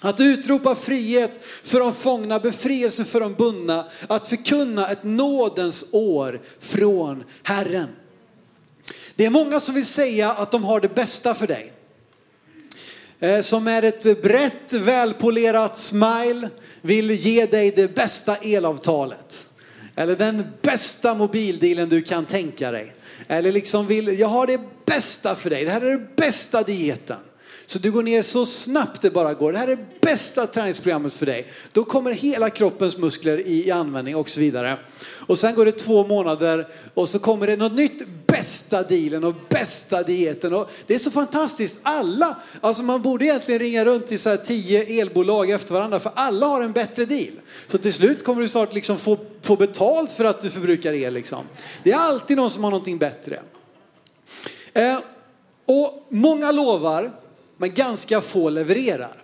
att 0.00 0.20
utropa 0.20 0.74
frihet 0.74 1.44
för 1.64 1.80
de 1.80 1.94
fångna, 1.94 2.38
befrielse 2.38 3.04
för 3.04 3.20
de 3.20 3.34
bundna, 3.34 3.86
att 4.08 4.26
förkunna 4.26 4.88
ett 4.88 5.04
nådens 5.04 5.88
år 5.92 6.40
från 6.60 7.24
Herren. 7.42 7.88
Det 9.16 9.26
är 9.26 9.30
många 9.30 9.60
som 9.60 9.74
vill 9.74 9.86
säga 9.86 10.32
att 10.32 10.50
de 10.50 10.64
har 10.64 10.80
det 10.80 10.94
bästa 10.94 11.34
för 11.34 11.46
dig. 11.46 11.72
Eh, 13.20 13.40
som 13.40 13.68
är 13.68 13.82
ett 13.82 14.22
brett, 14.22 14.72
välpolerat 14.72 15.76
smile 15.76 16.50
vill 16.82 17.10
ge 17.10 17.46
dig 17.46 17.72
det 17.76 17.94
bästa 17.94 18.36
elavtalet. 18.36 19.48
Eller 19.96 20.16
den 20.16 20.44
bästa 20.62 21.14
mobildealen 21.14 21.88
du 21.88 22.02
kan 22.02 22.24
tänka 22.24 22.70
dig. 22.70 22.94
Eller 23.28 23.52
liksom 23.52 23.86
vill, 23.86 24.18
jag 24.18 24.28
har 24.28 24.46
det 24.46 24.60
bästa 24.86 25.34
för 25.34 25.50
dig, 25.50 25.64
det 25.64 25.70
här 25.70 25.80
är 25.80 25.90
den 25.90 26.08
bästa 26.16 26.62
dieten. 26.62 27.18
Så 27.66 27.78
du 27.78 27.90
går 27.90 28.02
ner 28.02 28.22
så 28.22 28.46
snabbt 28.46 29.02
det 29.02 29.10
bara 29.10 29.34
går. 29.34 29.52
Det 29.52 29.58
här 29.58 29.68
är 29.68 29.76
det 29.76 30.00
bästa 30.00 30.46
träningsprogrammet 30.46 31.12
för 31.12 31.26
dig. 31.26 31.48
Då 31.72 31.84
kommer 31.84 32.12
hela 32.12 32.50
kroppens 32.50 32.96
muskler 32.96 33.38
i, 33.40 33.66
i 33.66 33.70
användning 33.70 34.16
och 34.16 34.28
så 34.28 34.40
vidare. 34.40 34.78
Och 35.28 35.38
sen 35.38 35.54
går 35.54 35.64
det 35.64 35.72
två 35.72 36.06
månader 36.06 36.68
och 36.94 37.08
så 37.08 37.18
kommer 37.18 37.46
det 37.46 37.56
något 37.56 37.72
nytt 37.72 38.02
bästa 38.26 38.82
dealen 38.82 39.24
och 39.24 39.34
bästa 39.48 40.02
dieten. 40.02 40.54
Och 40.54 40.70
det 40.86 40.94
är 40.94 40.98
så 40.98 41.10
fantastiskt. 41.10 41.80
Alla, 41.82 42.36
alltså 42.60 42.82
man 42.82 43.02
borde 43.02 43.24
egentligen 43.24 43.60
ringa 43.60 43.84
runt 43.84 44.06
till 44.06 44.18
så 44.18 44.28
här 44.28 44.36
tio 44.36 45.00
elbolag 45.02 45.50
efter 45.50 45.74
varandra 45.74 46.00
för 46.00 46.12
alla 46.14 46.46
har 46.46 46.62
en 46.62 46.72
bättre 46.72 47.04
deal. 47.04 47.32
Så 47.66 47.78
till 47.78 47.92
slut 47.92 48.24
kommer 48.24 48.42
du 48.42 48.48
snart 48.48 48.74
liksom 48.74 48.98
få, 48.98 49.18
få 49.42 49.56
betalt 49.56 50.12
för 50.12 50.24
att 50.24 50.40
du 50.40 50.50
förbrukar 50.50 50.92
el 50.92 51.14
liksom. 51.14 51.44
Det 51.82 51.92
är 51.92 51.96
alltid 51.96 52.36
någon 52.36 52.50
som 52.50 52.64
har 52.64 52.70
någonting 52.70 52.98
bättre. 52.98 53.40
Eh, 54.72 54.98
Och 55.66 56.06
många 56.08 56.52
lovar, 56.52 57.12
men 57.56 57.74
ganska 57.74 58.20
få 58.20 58.50
levererar. 58.50 59.22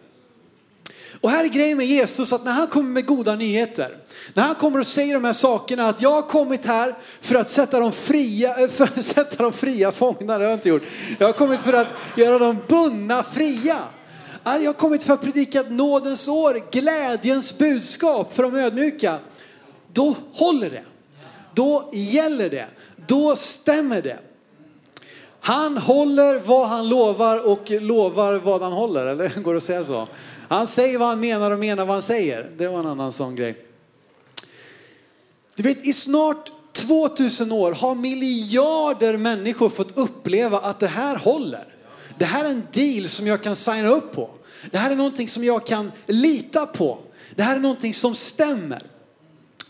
Och 1.25 1.31
här 1.31 1.45
är 1.45 1.49
grejen 1.49 1.77
med 1.77 1.87
Jesus 1.87 2.33
att 2.33 2.45
när 2.45 2.53
han 2.53 2.67
kommer 2.67 2.91
med 2.91 3.07
goda 3.07 3.35
nyheter, 3.35 3.97
när 4.35 4.43
han 4.43 4.55
kommer 4.55 4.79
och 4.79 4.87
säger 4.87 5.15
de 5.15 5.25
här 5.25 5.33
sakerna 5.33 5.87
att 5.87 6.03
jag 6.03 6.11
har 6.11 6.23
kommit 6.23 6.67
här 6.67 6.95
för 7.21 7.35
att 7.35 7.51
sätta 7.51 7.81
de 7.81 7.93
fria, 7.93 8.63
eh, 8.63 8.69
för 8.69 8.85
att 8.85 9.05
sätta 9.05 9.43
de 9.43 9.53
fria 9.53 9.93
fångna, 9.93 10.39
det 10.39 10.45
har 10.45 10.51
jag 10.51 10.53
inte 10.53 10.69
gjort. 10.69 10.83
Jag 11.19 11.27
har 11.27 11.33
kommit 11.33 11.61
för 11.61 11.73
att 11.73 11.87
göra 12.17 12.39
de 12.39 12.59
bundna 12.69 13.23
fria. 13.23 13.79
Jag 14.45 14.67
har 14.67 14.73
kommit 14.73 15.03
för 15.03 15.15
att 15.15 15.23
predika 15.23 15.63
nådens 15.63 16.29
år, 16.29 16.71
glädjens 16.71 17.59
budskap 17.59 18.35
för 18.35 18.43
de 18.43 18.55
ödmjuka. 18.55 19.19
Då 19.93 20.17
håller 20.33 20.71
det. 20.71 20.85
Då 21.55 21.91
gäller 21.93 22.51
det. 22.51 22.67
Då 23.07 23.37
stämmer 23.37 24.03
det. 24.03 24.19
Han 25.41 25.79
håller 25.79 26.41
vad 26.41 26.69
han 26.69 26.89
lovar 26.89 27.47
och 27.47 27.71
lovar 27.71 28.35
vad 28.35 28.63
han 28.63 28.73
håller, 28.73 29.07
eller 29.07 29.43
går 29.43 29.53
det 29.53 29.57
att 29.57 29.63
säga 29.63 29.85
så? 29.85 30.09
Han 30.55 30.67
säger 30.67 30.99
vad 30.99 31.09
han 31.09 31.21
menar 31.21 31.51
och 31.51 31.59
menar 31.59 31.85
vad 31.85 31.95
han 31.95 32.03
säger. 32.03 32.51
Det 32.57 32.69
var 32.69 32.79
en 32.79 32.87
annan 32.87 33.13
sån 33.13 33.35
grej. 33.35 33.67
Du 35.55 35.63
vet, 35.63 35.87
i 35.87 35.93
snart 35.93 36.53
2000 36.73 37.53
år 37.53 37.73
har 37.73 37.95
miljarder 37.95 39.17
människor 39.17 39.71
fått 39.71 39.99
uppleva 39.99 40.59
att 40.59 40.81
det 40.81 40.87
här 40.87 41.17
håller. 41.17 41.77
Det 42.19 42.25
här 42.25 42.45
är 42.45 42.49
en 42.49 42.67
deal 42.73 43.09
som 43.09 43.27
jag 43.27 43.43
kan 43.43 43.57
signa 43.57 43.89
upp 43.89 44.13
på. 44.13 44.31
Det 44.71 44.79
här 44.79 44.91
är 44.91 44.97
någonting 44.97 45.29
som 45.29 45.45
jag 45.45 45.67
kan 45.67 45.93
lita 46.07 46.67
på. 46.67 46.99
Det 47.35 47.43
här 47.43 47.57
är 47.57 47.61
någonting 47.61 47.95
som 47.95 48.15
stämmer. 48.15 48.83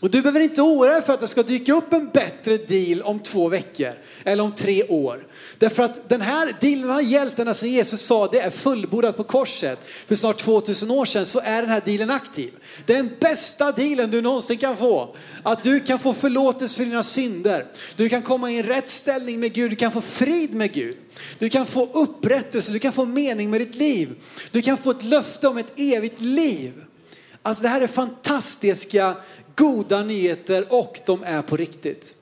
Och 0.05 0.11
du 0.11 0.21
behöver 0.21 0.39
inte 0.39 0.61
oroa 0.61 0.91
dig 0.91 1.01
för 1.01 1.13
att 1.13 1.19
det 1.19 1.27
ska 1.27 1.43
dyka 1.43 1.73
upp 1.73 1.93
en 1.93 2.09
bättre 2.09 2.57
deal 2.57 3.01
om 3.01 3.19
två 3.19 3.49
veckor 3.49 3.91
eller 4.23 4.43
om 4.43 4.51
tre 4.51 4.83
år. 4.83 5.27
Därför 5.57 5.83
att 5.83 6.09
den 6.09 6.21
här 6.21 6.53
dealen 6.59 6.89
har 6.89 7.01
gällt 7.01 7.39
ända 7.39 7.53
sedan 7.53 7.69
Jesus 7.69 8.01
sa 8.01 8.27
det 8.27 8.39
är 8.39 8.49
fullbordat 8.49 9.17
på 9.17 9.23
korset 9.23 9.79
för 10.07 10.15
snart 10.15 10.37
2000 10.37 10.91
år 10.91 11.05
sedan 11.05 11.25
så 11.25 11.39
är 11.43 11.61
den 11.61 11.71
här 11.71 11.81
dealen 11.85 12.11
aktiv. 12.11 12.53
Det 12.85 12.93
är 12.93 12.97
den 12.97 13.11
bästa 13.19 13.71
dealen 13.71 14.11
du 14.11 14.21
någonsin 14.21 14.57
kan 14.57 14.77
få. 14.77 15.15
Att 15.43 15.63
du 15.63 15.79
kan 15.79 15.99
få 15.99 16.13
förlåtelse 16.13 16.75
för 16.77 16.85
dina 16.85 17.03
synder. 17.03 17.65
Du 17.95 18.09
kan 18.09 18.21
komma 18.21 18.51
i 18.51 18.59
en 18.59 18.65
rätt 18.65 18.89
ställning 18.89 19.39
med 19.39 19.53
Gud, 19.53 19.71
du 19.71 19.75
kan 19.75 19.91
få 19.91 20.01
frid 20.01 20.53
med 20.53 20.71
Gud. 20.73 20.97
Du 21.39 21.49
kan 21.49 21.65
få 21.65 21.89
upprättelse, 21.93 22.71
du 22.71 22.79
kan 22.79 22.93
få 22.93 23.05
mening 23.05 23.49
med 23.49 23.61
ditt 23.61 23.75
liv. 23.75 24.15
Du 24.51 24.61
kan 24.61 24.77
få 24.77 24.91
ett 24.91 25.03
löfte 25.03 25.47
om 25.47 25.57
ett 25.57 25.73
evigt 25.79 26.21
liv. 26.21 26.73
Alltså 27.45 27.63
det 27.63 27.69
här 27.69 27.81
är 27.81 27.87
fantastiska 27.87 29.15
goda 29.55 30.03
nyheter 30.03 30.65
och 30.69 30.99
de 31.05 31.23
är 31.23 31.41
på 31.41 31.57
riktigt. 31.57 32.15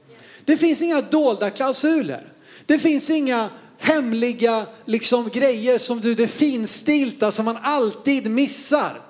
Det 0.46 0.58
finns 0.58 0.82
inga 0.82 1.02
dolda 1.02 1.50
klausuler. 1.50 2.34
Det 2.66 2.80
finns 2.80 3.10
inga 3.10 3.50
hemliga 3.78 4.66
liksom, 4.86 5.30
grejer 5.34 5.78
som 5.78 6.00
du, 6.00 6.14
det 6.14 6.28
finstilta 6.28 7.32
som 7.32 7.46
man 7.46 7.58
alltid 7.62 8.32
missar. 8.32 9.02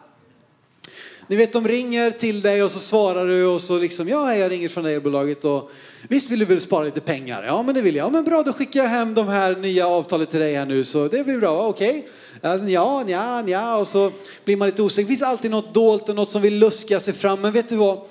Ni 1.28 1.36
vet 1.36 1.54
de 1.54 1.68
ringer 1.68 2.12
till 2.12 2.42
dig 2.42 2.64
och 2.64 2.72
så 2.72 2.80
svarar 2.80 3.28
du 3.28 3.46
och 3.46 3.62
så 3.62 3.80
liksom, 3.80 4.08
ja 4.08 4.36
jag 4.36 4.52
ringer 4.52 4.70
från 4.70 4.86
elbolaget 4.86 5.46
och 5.46 5.72
visst 6.08 6.32
vill 6.32 6.40
du 6.40 6.46
väl 6.46 6.62
spara 6.62 6.84
lite 6.84 7.02
pengar? 7.02 7.44
Ja 7.44 7.64
men 7.64 7.76
det 7.76 7.82
vill 7.82 7.96
jag. 7.96 8.06
Ja 8.06 8.10
men 8.10 8.24
bra 8.24 8.44
då 8.44 8.54
skickar 8.54 8.80
jag 8.80 8.88
hem 8.88 9.14
de 9.14 9.28
här 9.28 9.56
nya 9.56 9.88
avtalet 9.88 10.30
till 10.30 10.40
dig 10.40 10.56
här 10.56 10.66
nu 10.66 10.84
så 10.84 11.08
det 11.08 11.24
blir 11.24 11.38
bra, 11.38 11.68
okej. 11.68 11.90
Okay. 11.90 12.04
Alltså, 12.44 12.68
ja, 12.68 13.04
ja, 13.08 13.48
ja 13.48 13.78
och 13.78 13.88
så 13.88 14.12
blir 14.46 14.58
man 14.58 14.68
lite 14.68 14.82
osäker. 14.82 15.04
Det 15.04 15.08
finns 15.08 15.22
alltid 15.22 15.52
något 15.52 15.74
dolt 15.74 16.10
och 16.10 16.16
något 16.16 16.30
som 16.30 16.42
vill 16.42 16.58
luska 16.58 17.00
sig 17.00 17.14
fram 17.14 17.42
men 17.42 17.52
vet 17.52 17.70
du 17.70 17.76
vad? 17.76 18.02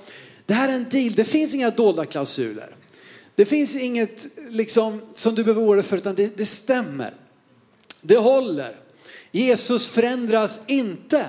Det 0.47 0.55
här 0.55 0.69
är 0.69 0.73
en 0.73 0.89
deal, 0.89 1.13
det 1.13 1.25
finns 1.25 1.55
inga 1.55 1.71
dolda 1.71 2.05
klausuler. 2.05 2.77
Det 3.35 3.45
finns 3.45 3.77
inget 3.77 4.29
liksom, 4.49 5.01
som 5.15 5.35
du 5.35 5.45
behöver 5.45 5.63
oroa 5.63 5.75
dig 5.75 5.85
för 5.85 5.97
utan 5.97 6.15
det, 6.15 6.37
det 6.37 6.45
stämmer. 6.45 7.15
Det 8.01 8.17
håller. 8.17 8.77
Jesus 9.31 9.89
förändras 9.89 10.63
inte. 10.67 11.27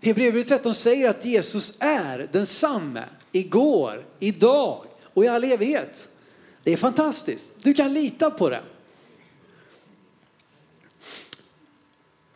Hebreerbrevet 0.00 0.48
13 0.48 0.74
säger 0.74 1.08
att 1.08 1.24
Jesus 1.24 1.76
är 1.80 2.28
densamme 2.32 3.04
igår, 3.32 4.06
idag 4.20 4.84
och 5.14 5.24
i 5.24 5.28
all 5.28 5.44
evighet. 5.44 6.08
Det 6.62 6.72
är 6.72 6.76
fantastiskt. 6.76 7.56
Du 7.62 7.74
kan 7.74 7.94
lita 7.94 8.30
på 8.30 8.48
det. 8.48 8.64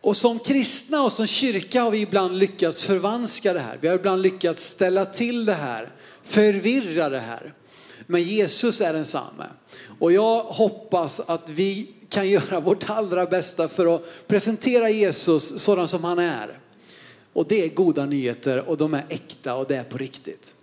Och 0.01 0.17
som 0.17 0.39
kristna 0.39 1.01
och 1.01 1.11
som 1.11 1.27
kyrka 1.27 1.81
har 1.81 1.91
vi 1.91 2.01
ibland 2.01 2.37
lyckats 2.37 2.83
förvanska 2.83 3.53
det 3.53 3.59
här. 3.59 3.77
Vi 3.81 3.87
har 3.87 3.95
ibland 3.95 4.21
lyckats 4.21 4.63
ställa 4.63 5.05
till 5.05 5.45
det 5.45 5.53
här, 5.53 5.93
förvirra 6.23 7.09
det 7.09 7.19
här. 7.19 7.53
Men 8.07 8.23
Jesus 8.23 8.81
är 8.81 8.93
densamme. 8.93 9.45
Och 9.99 10.11
jag 10.11 10.43
hoppas 10.43 11.19
att 11.19 11.49
vi 11.49 11.91
kan 12.09 12.29
göra 12.29 12.59
vårt 12.59 12.89
allra 12.89 13.25
bästa 13.25 13.67
för 13.67 13.95
att 13.95 14.27
presentera 14.27 14.89
Jesus 14.89 15.63
sådan 15.63 15.87
som 15.87 16.03
han 16.03 16.19
är. 16.19 16.59
Och 17.33 17.47
det 17.47 17.63
är 17.63 17.69
goda 17.69 18.05
nyheter 18.05 18.69
och 18.69 18.77
de 18.77 18.93
är 18.93 19.05
äkta 19.09 19.55
och 19.55 19.67
det 19.67 19.75
är 19.75 19.83
på 19.83 19.97
riktigt. 19.97 20.53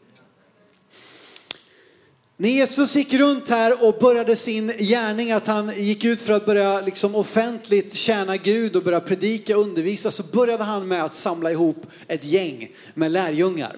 När 2.39 2.49
Jesus 2.49 2.97
gick 2.97 3.15
runt 3.15 3.49
här 3.49 3.85
och 3.87 3.99
började 4.01 4.37
sin 4.37 4.69
gärning, 4.79 5.33
att 5.33 5.47
han 5.47 5.73
gick 5.77 6.05
ut 6.05 6.21
för 6.21 6.33
att 6.33 6.47
börja 6.47 6.81
liksom 6.81 7.15
offentligt 7.15 7.95
tjäna 7.95 8.37
Gud 8.37 8.77
och 8.77 8.83
börja 8.83 9.01
predika 9.01 9.57
och 9.57 9.63
undervisa, 9.63 10.11
så 10.11 10.23
började 10.23 10.65
han 10.65 10.89
med 10.89 11.05
att 11.05 11.15
samla 11.15 11.51
ihop 11.51 11.87
ett 12.09 12.25
gäng 12.25 12.69
med 12.95 13.13
lärjungar. 13.13 13.77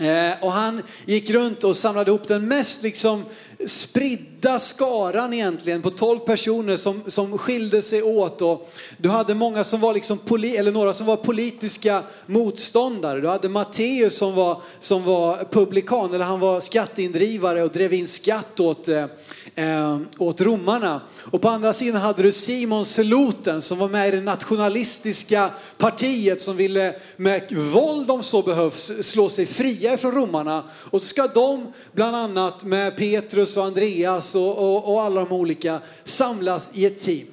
Eh, 0.00 0.44
och 0.44 0.52
han 0.52 0.82
gick 1.06 1.30
runt 1.30 1.64
och 1.64 1.76
samlade 1.76 2.10
ihop 2.10 2.28
den 2.28 2.48
mest 2.48 2.82
liksom 2.82 3.24
spridda 3.66 4.35
skaran 4.58 5.32
egentligen 5.32 5.82
på 5.82 5.90
12 5.90 6.18
personer 6.18 6.76
som, 6.76 7.02
som 7.06 7.38
skilde 7.38 7.82
sig 7.82 8.02
åt. 8.02 8.42
Och 8.42 8.70
du 8.98 9.08
hade 9.08 9.34
många 9.34 9.64
som 9.64 9.80
var 9.80 9.94
liksom 9.94 10.18
poli, 10.18 10.56
eller 10.56 10.72
några 10.72 10.92
som 10.92 11.06
var 11.06 11.16
politiska 11.16 12.02
motståndare. 12.26 13.20
Du 13.20 13.28
hade 13.28 13.48
Matteus 13.48 14.16
som 14.16 14.34
var, 14.34 14.62
som 14.78 15.04
var 15.04 15.44
publikan, 15.50 16.14
eller 16.14 16.24
han 16.24 16.40
var 16.40 16.60
skatteindrivare 16.60 17.62
och 17.62 17.70
drev 17.70 17.92
in 17.92 18.06
skatt 18.06 18.60
åt, 18.60 18.88
eh, 18.88 19.04
eh, 19.54 19.98
åt 20.18 20.40
romarna. 20.40 21.00
Och 21.30 21.42
på 21.42 21.48
andra 21.48 21.72
sidan 21.72 22.00
hade 22.00 22.22
du 22.22 22.32
Simon 22.32 22.84
Seloten 22.84 23.62
som 23.62 23.78
var 23.78 23.88
med 23.88 24.08
i 24.08 24.10
det 24.10 24.20
nationalistiska 24.20 25.50
partiet 25.78 26.40
som 26.40 26.56
ville 26.56 26.94
med 27.16 27.52
våld 27.52 28.10
om 28.10 28.22
så 28.22 28.42
behövs 28.42 28.92
slå 29.00 29.28
sig 29.28 29.46
fria 29.46 29.96
från 29.96 30.12
romarna. 30.12 30.64
Och 30.90 31.00
så 31.00 31.06
ska 31.06 31.26
de 31.26 31.72
bland 31.92 32.16
annat 32.16 32.64
med 32.64 32.96
Petrus 32.96 33.56
och 33.56 33.64
Andreas 33.64 34.25
och, 34.34 34.58
och, 34.58 34.94
och 34.94 35.02
alla 35.02 35.24
de 35.24 35.32
olika 35.32 35.80
samlas 36.04 36.72
i 36.74 36.86
ett 36.86 36.98
team. 36.98 37.26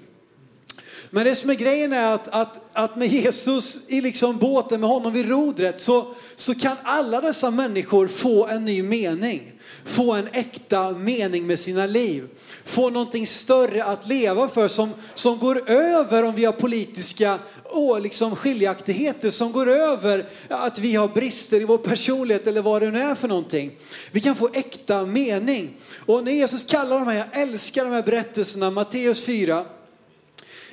Men 1.09 1.25
det 1.25 1.35
som 1.35 1.49
är 1.49 1.53
grejen 1.53 1.93
är 1.93 2.13
att, 2.13 2.27
att, 2.27 2.61
att 2.73 2.95
med 2.95 3.07
Jesus 3.07 3.81
i 3.87 4.01
liksom 4.01 4.37
båten, 4.37 4.79
med 4.79 4.89
honom 4.89 5.13
vid 5.13 5.29
rodret, 5.29 5.79
så, 5.79 6.07
så 6.35 6.55
kan 6.55 6.77
alla 6.83 7.21
dessa 7.21 7.51
människor 7.51 8.07
få 8.07 8.47
en 8.47 8.65
ny 8.65 8.83
mening. 8.83 9.51
Få 9.85 10.13
en 10.13 10.27
äkta 10.31 10.91
mening 10.91 11.47
med 11.47 11.59
sina 11.59 11.85
liv. 11.85 12.27
Få 12.65 12.89
någonting 12.89 13.27
större 13.27 13.83
att 13.83 14.07
leva 14.07 14.49
för 14.49 14.67
som, 14.67 14.93
som 15.13 15.39
går 15.39 15.69
över 15.69 16.23
om 16.23 16.35
vi 16.35 16.45
har 16.45 16.53
politiska 16.53 17.39
och 17.63 18.01
liksom 18.01 18.35
skiljaktigheter 18.35 19.29
som 19.29 19.51
går 19.51 19.69
över 19.69 20.29
att 20.49 20.79
vi 20.79 20.95
har 20.95 21.07
brister 21.07 21.61
i 21.61 21.65
vår 21.65 21.77
personlighet 21.77 22.47
eller 22.47 22.61
vad 22.61 22.81
det 22.81 22.91
nu 22.91 22.99
är 22.99 23.15
för 23.15 23.27
någonting. 23.27 23.71
Vi 24.11 24.21
kan 24.21 24.35
få 24.35 24.49
äkta 24.53 25.05
mening. 25.05 25.77
Och 26.05 26.23
när 26.23 26.31
Jesus 26.31 26.65
kallar 26.65 26.99
de 26.99 27.07
här, 27.07 27.17
jag 27.17 27.41
älskar 27.41 27.83
de 27.83 27.91
här 27.91 28.03
berättelserna, 28.03 28.71
Matteus 28.71 29.25
4, 29.25 29.65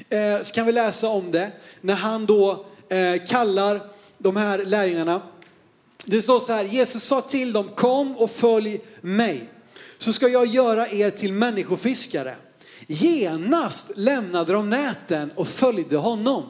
eh, 0.08 0.42
så 0.42 0.54
kan 0.54 0.66
vi 0.66 0.72
läsa 0.72 1.08
om 1.08 1.32
det. 1.32 1.52
När 1.80 1.94
han 1.94 2.26
då 2.26 2.66
eh, 2.88 3.24
kallar 3.26 3.80
de 4.18 4.36
här 4.36 4.64
lärjungarna. 4.64 5.22
Det 6.04 6.22
står 6.22 6.40
så 6.40 6.52
här, 6.52 6.64
Jesus 6.64 7.02
sa 7.02 7.20
till 7.20 7.52
dem, 7.52 7.68
kom 7.74 8.16
och 8.16 8.30
följ 8.30 8.80
mig. 9.00 9.50
Så 10.00 10.12
ska 10.12 10.28
jag 10.28 10.46
göra 10.46 10.88
er 10.88 11.10
till 11.10 11.32
människofiskare. 11.32 12.34
Genast 12.86 13.92
lämnade 13.96 14.52
de 14.52 14.70
näten 14.70 15.30
och 15.34 15.48
följde 15.48 15.96
honom. 15.96 16.44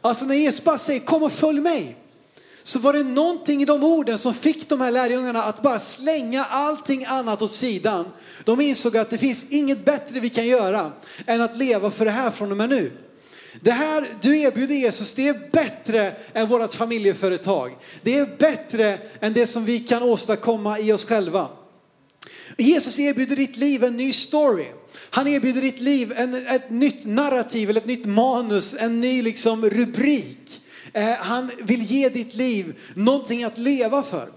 Alltså 0.00 0.24
när 0.24 0.34
Jesus 0.34 0.64
bara 0.64 0.78
säger 0.78 1.00
kom 1.00 1.22
och 1.22 1.32
följ 1.32 1.60
mig. 1.60 1.96
Så 2.62 2.78
var 2.78 2.92
det 2.92 3.02
någonting 3.02 3.62
i 3.62 3.64
de 3.64 3.84
orden 3.84 4.18
som 4.18 4.34
fick 4.34 4.68
de 4.68 4.80
här 4.80 4.90
lärjungarna 4.90 5.42
att 5.42 5.62
bara 5.62 5.78
slänga 5.78 6.44
allting 6.44 7.04
annat 7.04 7.42
åt 7.42 7.50
sidan. 7.50 8.06
De 8.44 8.60
insåg 8.60 8.96
att 8.96 9.10
det 9.10 9.18
finns 9.18 9.46
inget 9.50 9.84
bättre 9.84 10.20
vi 10.20 10.28
kan 10.28 10.46
göra 10.46 10.92
än 11.26 11.40
att 11.40 11.56
leva 11.56 11.90
för 11.90 12.04
det 12.04 12.10
här 12.10 12.30
från 12.30 12.50
och 12.50 12.56
med 12.56 12.68
nu. 12.68 12.92
Det 13.60 13.72
här 13.72 14.08
du 14.20 14.38
erbjuder 14.38 14.74
Jesus, 14.74 15.14
det 15.14 15.28
är 15.28 15.50
bättre 15.52 16.16
än 16.32 16.48
vårt 16.48 16.74
familjeföretag. 16.74 17.76
Det 18.02 18.18
är 18.18 18.36
bättre 18.38 18.98
än 19.20 19.32
det 19.32 19.46
som 19.46 19.64
vi 19.64 19.78
kan 19.78 20.02
åstadkomma 20.02 20.78
i 20.78 20.92
oss 20.92 21.04
själva. 21.04 21.48
Jesus 22.58 22.98
erbjuder 22.98 23.36
ditt 23.36 23.56
liv 23.56 23.84
en 23.84 23.96
ny 23.96 24.12
story. 24.12 24.66
Han 25.10 25.28
erbjuder 25.28 25.62
ditt 25.62 25.80
liv 25.80 26.12
en, 26.16 26.46
ett 26.46 26.70
nytt 26.70 27.04
narrativ 27.04 27.70
eller 27.70 27.80
ett 27.80 27.86
nytt 27.86 28.06
manus, 28.06 28.76
en 28.78 29.00
ny 29.00 29.22
liksom 29.22 29.70
rubrik. 29.70 30.62
Eh, 30.92 31.10
han 31.10 31.50
vill 31.62 31.82
ge 31.82 32.08
ditt 32.08 32.34
liv 32.34 32.74
någonting 32.94 33.44
att 33.44 33.58
leva 33.58 34.02
för. 34.02 34.32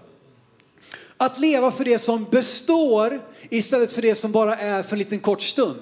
Att 1.16 1.40
leva 1.40 1.72
för 1.72 1.84
det 1.84 1.98
som 1.98 2.24
består 2.24 3.20
istället 3.50 3.92
för 3.92 4.02
det 4.02 4.14
som 4.14 4.32
bara 4.32 4.56
är 4.56 4.82
för 4.82 4.92
en 4.92 4.98
liten 4.98 5.18
kort 5.18 5.42
stund. 5.42 5.80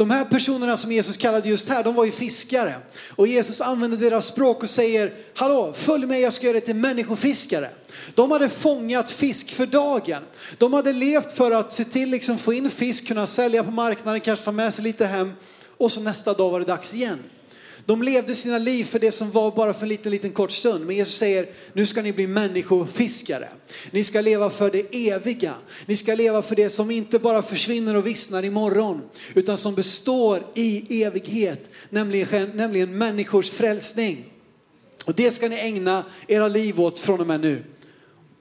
De 0.00 0.10
här 0.10 0.24
personerna 0.24 0.76
som 0.76 0.92
Jesus 0.92 1.16
kallade 1.16 1.48
just 1.48 1.68
här, 1.68 1.84
de 1.84 1.94
var 1.94 2.04
ju 2.04 2.10
fiskare. 2.10 2.74
Och 3.16 3.26
Jesus 3.26 3.60
använde 3.60 3.96
deras 3.96 4.26
språk 4.26 4.62
och 4.62 4.70
säger, 4.70 5.14
hallå, 5.34 5.72
följ 5.76 6.06
mig, 6.06 6.20
jag 6.20 6.32
ska 6.32 6.46
göra 6.46 6.52
dig 6.52 6.62
till 6.62 6.76
människofiskare. 6.76 7.70
De 8.14 8.30
hade 8.30 8.48
fångat 8.48 9.10
fisk 9.10 9.50
för 9.50 9.66
dagen. 9.66 10.22
De 10.58 10.72
hade 10.72 10.92
levt 10.92 11.32
för 11.32 11.50
att 11.50 11.72
se 11.72 11.84
till 11.84 12.10
liksom 12.10 12.38
få 12.38 12.52
in 12.52 12.70
fisk, 12.70 13.06
kunna 13.06 13.26
sälja 13.26 13.64
på 13.64 13.70
marknaden, 13.70 14.20
kanske 14.20 14.44
ta 14.44 14.52
med 14.52 14.74
sig 14.74 14.84
lite 14.84 15.06
hem. 15.06 15.32
Och 15.76 15.92
så 15.92 16.00
nästa 16.00 16.32
dag 16.32 16.50
var 16.50 16.60
det 16.60 16.66
dags 16.66 16.94
igen. 16.94 17.18
De 17.90 18.02
levde 18.02 18.34
sina 18.34 18.58
liv 18.58 18.84
för 18.84 18.98
det 18.98 19.12
som 19.12 19.30
var 19.30 19.50
bara 19.50 19.74
för 19.74 19.82
en 19.82 19.88
liten, 19.88 20.12
liten 20.12 20.30
kort 20.32 20.50
stund. 20.50 20.86
Men 20.86 20.96
Jesus 20.96 21.14
säger, 21.14 21.48
nu 21.72 21.86
ska 21.86 22.02
ni 22.02 22.12
bli 22.12 22.26
människofiskare. 22.26 23.48
Ni 23.90 24.04
ska 24.04 24.20
leva 24.20 24.50
för 24.50 24.70
det 24.70 25.08
eviga. 25.08 25.54
Ni 25.86 25.96
ska 25.96 26.14
leva 26.14 26.42
för 26.42 26.56
det 26.56 26.70
som 26.70 26.90
inte 26.90 27.18
bara 27.18 27.42
försvinner 27.42 27.96
och 27.96 28.06
vissnar 28.06 28.42
imorgon, 28.42 29.00
utan 29.34 29.58
som 29.58 29.74
består 29.74 30.46
i 30.54 31.02
evighet, 31.02 31.70
nämligen, 31.88 32.50
nämligen 32.54 32.98
människors 32.98 33.50
frälsning. 33.50 34.32
Och 35.06 35.14
det 35.14 35.30
ska 35.30 35.48
ni 35.48 35.56
ägna 35.56 36.04
era 36.26 36.48
liv 36.48 36.80
åt 36.80 36.98
från 36.98 37.20
och 37.20 37.26
med 37.26 37.40
nu. 37.40 37.64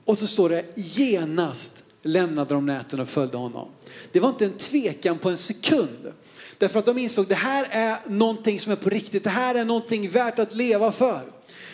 Och 0.05 0.17
så 0.17 0.27
står 0.27 0.49
det, 0.49 0.65
genast 0.75 1.83
lämnade 2.01 2.53
de 2.53 2.65
näten 2.65 2.99
och 2.99 3.09
följde 3.09 3.37
honom. 3.37 3.69
Det 4.11 4.19
var 4.19 4.29
inte 4.29 4.45
en 4.45 4.53
tvekan 4.53 5.17
på 5.17 5.29
en 5.29 5.37
sekund. 5.37 6.13
Därför 6.59 6.79
att 6.79 6.85
de 6.85 6.97
insåg 6.97 7.27
det 7.27 7.35
här 7.35 7.67
är 7.71 7.97
någonting 8.07 8.59
som 8.59 8.71
är 8.71 8.75
på 8.75 8.89
riktigt. 8.89 9.23
Det 9.23 9.29
här 9.29 9.55
är 9.55 9.65
någonting 9.65 10.09
värt 10.09 10.39
att 10.39 10.55
leva 10.55 10.91
för. 10.91 11.21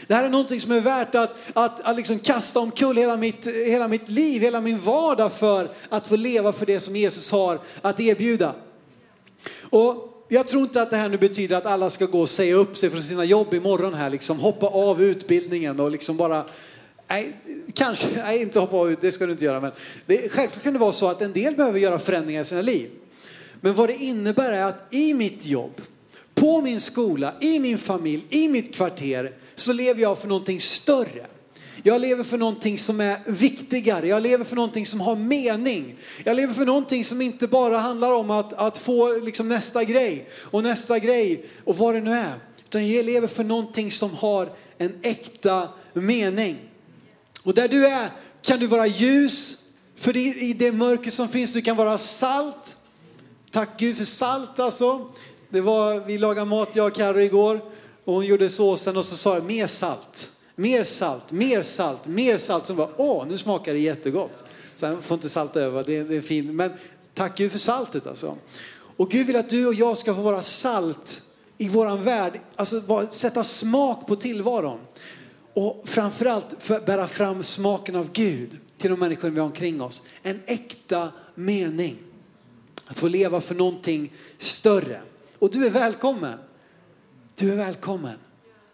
Det 0.08 0.14
här 0.14 0.24
är 0.24 0.30
någonting 0.30 0.62
som 0.62 0.72
är 0.72 0.82
värt 0.82 1.16
att, 1.16 1.36
att, 1.54 1.82
att 1.82 1.96
liksom 1.96 2.20
kasta 2.20 2.60
omkull 2.60 2.98
hela 2.98 3.18
mitt, 3.18 3.48
hela 3.48 3.88
mitt 3.88 4.10
liv, 4.10 4.42
hela 4.42 4.62
min 4.62 4.80
vardag 4.80 5.34
för 5.34 5.72
att 5.90 6.08
få 6.08 6.16
leva 6.16 6.54
för 6.54 6.66
det 6.66 6.80
som 6.80 6.96
Jesus 6.96 7.32
har 7.32 7.60
att 7.82 8.00
erbjuda. 8.00 8.56
Och 9.70 10.26
jag 10.30 10.48
tror 10.48 10.64
inte 10.64 10.82
att 10.82 10.92
det 10.92 10.98
här 10.98 11.10
nu 11.10 11.18
betyder 11.18 11.58
att 11.58 11.66
alla 11.66 11.90
ska 11.90 12.06
gå 12.06 12.22
och 12.22 12.30
säga 12.30 12.56
upp 12.56 12.78
sig 12.78 12.90
från 12.90 13.04
sina 13.04 13.26
jobb 13.26 13.54
imorgon 13.54 13.94
här, 13.94 14.10
liksom 14.10 14.40
hoppa 14.40 14.68
av 14.68 15.02
utbildningen 15.02 15.80
och 15.80 15.92
liksom 15.92 16.18
bara 16.18 16.46
Nej, 17.08 17.36
kanske, 17.74 18.08
nej 18.16 18.42
inte 18.42 18.60
hoppa 18.60 18.78
av, 18.78 18.96
det 19.02 19.12
ska 19.12 19.26
du 19.26 19.32
inte 19.32 19.46
göra. 19.46 19.62
Men 19.62 19.72
det, 20.06 20.32
självklart 20.32 20.64
kan 20.64 20.74
det 20.74 20.80
vara 20.80 20.92
så 20.92 21.08
att 21.08 21.22
en 21.22 21.34
del 21.34 21.56
behöver 21.56 21.80
göra 21.80 22.00
förändringar 22.00 22.42
i 22.42 22.46
sina 22.46 22.62
liv. 22.62 22.90
Men 23.66 23.76
vad 23.76 23.90
det 23.90 23.96
innebär 23.96 24.54
är 24.54 24.64
att 24.64 24.94
i 24.94 25.14
mitt 25.14 25.46
jobb, 25.46 25.82
på 26.36 26.62
min 26.62 26.80
skola, 26.80 27.34
i 27.42 27.60
min 27.60 27.78
familj, 27.78 28.26
i 28.30 28.48
mitt 28.48 28.76
kvarter 28.76 29.34
så 29.56 29.74
lever 29.74 30.02
jag 30.02 30.20
för 30.20 30.28
någonting 30.28 30.60
större. 30.60 31.26
Jag 31.84 32.02
lever 32.02 32.24
för 32.24 32.38
någonting 32.38 32.78
som 32.78 33.00
är 33.00 33.18
viktigare. 33.26 34.08
Jag 34.08 34.24
lever 34.24 34.46
för 34.46 34.56
någonting 34.56 34.86
som 34.86 35.02
har 35.02 35.16
mening. 35.16 35.96
Jag 36.24 36.36
lever 36.36 36.54
för 36.54 36.66
någonting 36.66 37.04
som 37.04 37.22
inte 37.22 37.48
bara 37.48 37.78
handlar 37.78 38.14
om 38.14 38.32
att, 38.32 38.54
att 38.54 38.78
få 38.78 39.20
liksom 39.20 39.50
nästa 39.50 39.84
grej 39.84 40.28
och 40.34 40.64
nästa 40.64 41.00
grej 41.00 41.46
och 41.64 41.78
vad 41.78 41.96
det 41.96 42.02
nu 42.02 42.12
är. 42.12 42.34
Utan 42.64 42.92
jag 42.92 43.06
lever 43.06 43.28
för 43.28 43.44
någonting 43.44 43.92
som 43.92 44.14
har 44.14 44.54
en 44.78 44.94
äkta 45.02 45.70
mening. 45.94 46.58
Och 47.44 47.54
där 47.54 47.68
du 47.68 47.86
är 47.86 48.10
kan 48.42 48.60
du 48.60 48.68
vara 48.68 48.88
ljus 48.88 49.58
för 49.96 50.18
i 50.18 50.56
det 50.60 50.72
mörker 50.72 51.12
som 51.12 51.28
finns. 51.28 51.54
Du 51.54 51.62
kan 51.62 51.78
vara 51.78 51.98
salt. 51.98 52.78
Tack 53.56 53.70
Gud 53.78 53.98
för 53.98 54.06
salt 54.06 54.60
alltså. 54.60 55.12
Det 55.50 55.62
var, 55.62 56.00
vi 56.00 56.18
lagade 56.18 56.46
mat 56.46 56.76
jag 56.76 56.88
och 56.88 56.94
Carro 56.94 57.20
igår 57.20 57.62
och 58.06 58.14
hon 58.14 58.26
gjorde 58.26 58.50
såsen 58.50 58.98
och 58.98 59.06
så 59.06 59.16
sa 59.16 59.34
jag 59.34 59.46
mer 59.46 59.68
salt, 59.68 60.34
mer 60.56 60.84
salt, 60.84 61.32
mer 61.32 61.62
salt, 61.62 62.08
mer 62.08 62.38
salt. 62.38 62.66
Så 62.66 62.74
hon 62.74 62.78
bara, 62.78 62.90
åh 62.98 63.28
nu 63.28 63.38
smakar 63.38 63.74
det 63.74 63.80
jättegott. 63.80 64.44
Sen 64.76 65.02
får 65.02 65.16
inte 65.16 65.30
salt 65.30 65.56
över, 65.56 65.84
det, 65.84 66.04
det 66.04 66.16
är 66.16 66.22
fint. 66.22 66.54
Men 66.54 66.72
tack 67.14 67.38
Gud 67.38 67.52
för 67.52 67.60
saltet 67.60 68.08
alltså. 68.08 68.38
Och 68.98 69.10
Gud 69.10 69.28
vill 69.28 69.36
att 69.36 69.50
du 69.50 69.68
och 69.68 69.74
jag 69.74 69.98
ska 69.98 70.16
få 70.16 70.22
vara 70.22 70.42
salt 70.42 71.22
i 71.58 71.70
våran 71.70 72.04
värld, 72.04 72.40
alltså 72.56 73.08
sätta 73.10 73.44
smak 73.44 74.08
på 74.08 74.16
tillvaron. 74.16 74.80
Och 75.54 75.82
framförallt 75.86 76.56
för 76.60 76.80
bära 76.80 77.08
fram 77.08 77.44
smaken 77.44 77.96
av 77.96 78.12
Gud 78.12 78.60
till 78.78 78.90
de 78.90 79.00
människor 79.00 79.30
vi 79.30 79.40
har 79.40 79.46
omkring 79.46 79.82
oss. 79.82 80.06
En 80.24 80.42
äkta 80.46 81.12
mening. 81.36 81.98
Att 82.86 82.98
få 82.98 83.08
leva 83.08 83.42
för 83.42 83.56
någonting 83.56 84.14
större. 84.38 85.02
Och 85.40 85.52
du 85.52 85.66
är 85.66 85.70
välkommen. 85.70 86.40
Du 87.36 87.52
är 87.52 87.56
välkommen. 87.56 88.18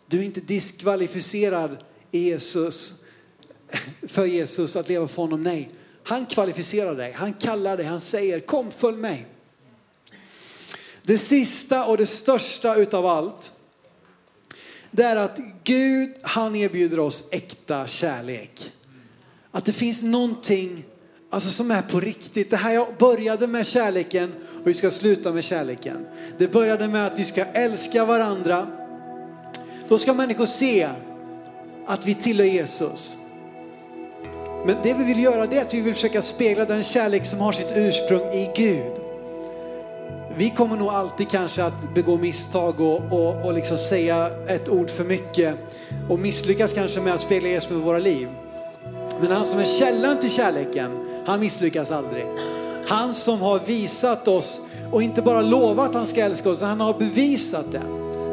Du 0.08 0.19
är 0.19 0.24
inte 0.24 0.41
diskvalificerad 0.41 1.78
Jesus, 2.12 2.95
för 4.08 4.26
Jesus 4.26 4.76
att 4.76 4.89
leva 4.89 5.08
för 5.08 5.21
honom. 5.21 5.43
Nej, 5.43 5.69
han 6.04 6.26
kvalificerar 6.26 6.95
dig. 6.95 7.12
Han 7.12 7.34
kallar 7.34 7.78
dig. 7.78 7.86
Han 7.86 8.02
säger 8.02 8.39
kom 8.39 8.71
följ 8.71 8.97
mig. 8.97 9.28
Det 11.04 11.17
sista 11.17 11.86
och 11.86 11.97
det 11.97 12.06
största 12.06 12.76
utav 12.76 13.06
allt 13.06 13.54
det 14.91 15.04
är 15.04 15.15
att 15.15 15.39
Gud 15.63 16.13
han 16.21 16.56
erbjuder 16.56 17.00
oss 17.00 17.30
äkta 17.32 17.88
kärlek. 17.88 18.71
Att 19.52 19.65
det 19.65 19.74
finns 19.74 20.04
någonting 20.04 20.86
alltså, 21.32 21.50
som 21.50 21.72
är 21.72 21.82
på 21.82 22.00
riktigt. 22.00 22.50
Det 22.50 22.58
här 22.58 22.74
jag 22.74 22.88
började 23.00 23.48
med 23.48 23.67
kärleken 23.67 24.34
och 24.62 24.67
vi 24.67 24.74
ska 24.74 24.91
sluta 24.91 25.32
med 25.32 25.44
kärleken. 25.44 26.08
Det 26.38 26.52
började 26.52 26.88
med 26.88 27.06
att 27.06 27.20
vi 27.20 27.24
ska 27.24 27.46
älska 27.46 28.06
varandra. 28.06 28.67
Då 29.88 29.98
ska 29.98 30.13
människor 30.13 30.46
se 30.46 30.89
att 31.88 32.06
vi 32.06 32.13
tillhör 32.13 32.46
Jesus. 32.46 33.17
Men 34.65 34.76
det 34.84 34.94
vi 34.94 35.04
vill 35.04 35.24
göra 35.24 35.48
det 35.48 35.58
är 35.58 35.62
att 35.62 35.74
vi 35.74 35.82
vill 35.82 35.94
försöka 35.94 36.22
spegla 36.22 36.65
den 36.65 36.84
kärlek 36.84 37.26
som 37.26 37.39
har 37.39 37.52
sitt 37.52 37.74
ursprung 37.76 38.22
i 38.22 38.52
Gud. 38.56 38.94
Vi 40.38 40.50
kommer 40.50 40.78
nog 40.78 40.88
alltid 40.88 41.30
kanske 41.30 41.63
att 41.63 41.94
begå 41.94 42.17
misstag 42.17 42.80
och, 42.80 43.12
och, 43.12 43.46
och 43.46 43.54
liksom 43.54 43.78
säga 43.78 44.32
ett 44.48 44.70
ord 44.70 44.89
för 44.89 45.04
mycket 45.04 45.56
och 46.10 46.20
misslyckas 46.20 46.74
kanske 46.74 47.02
med 47.02 47.13
att 47.13 47.20
spegla 47.20 47.50
Jesus 47.50 47.70
med 47.70 47.80
våra 47.80 48.00
liv. 48.00 48.30
Men 49.21 49.31
han 49.31 49.45
som 49.45 49.60
är 49.60 49.65
källan 49.65 50.19
till 50.19 50.31
kärleken, 50.31 51.05
han 51.25 51.39
misslyckas 51.39 51.91
aldrig. 51.91 52.25
Han 52.88 53.13
som 53.13 53.41
har 53.41 53.60
visat 53.60 54.27
oss 54.27 54.62
och 54.91 55.01
inte 55.01 55.21
bara 55.21 55.41
lovat 55.41 55.89
att 55.89 55.95
han 55.95 56.05
ska 56.05 56.21
älska 56.21 56.49
oss, 56.49 56.62
han 56.62 56.81
har 56.81 56.93
bevisat 56.93 57.71
det. 57.71 57.81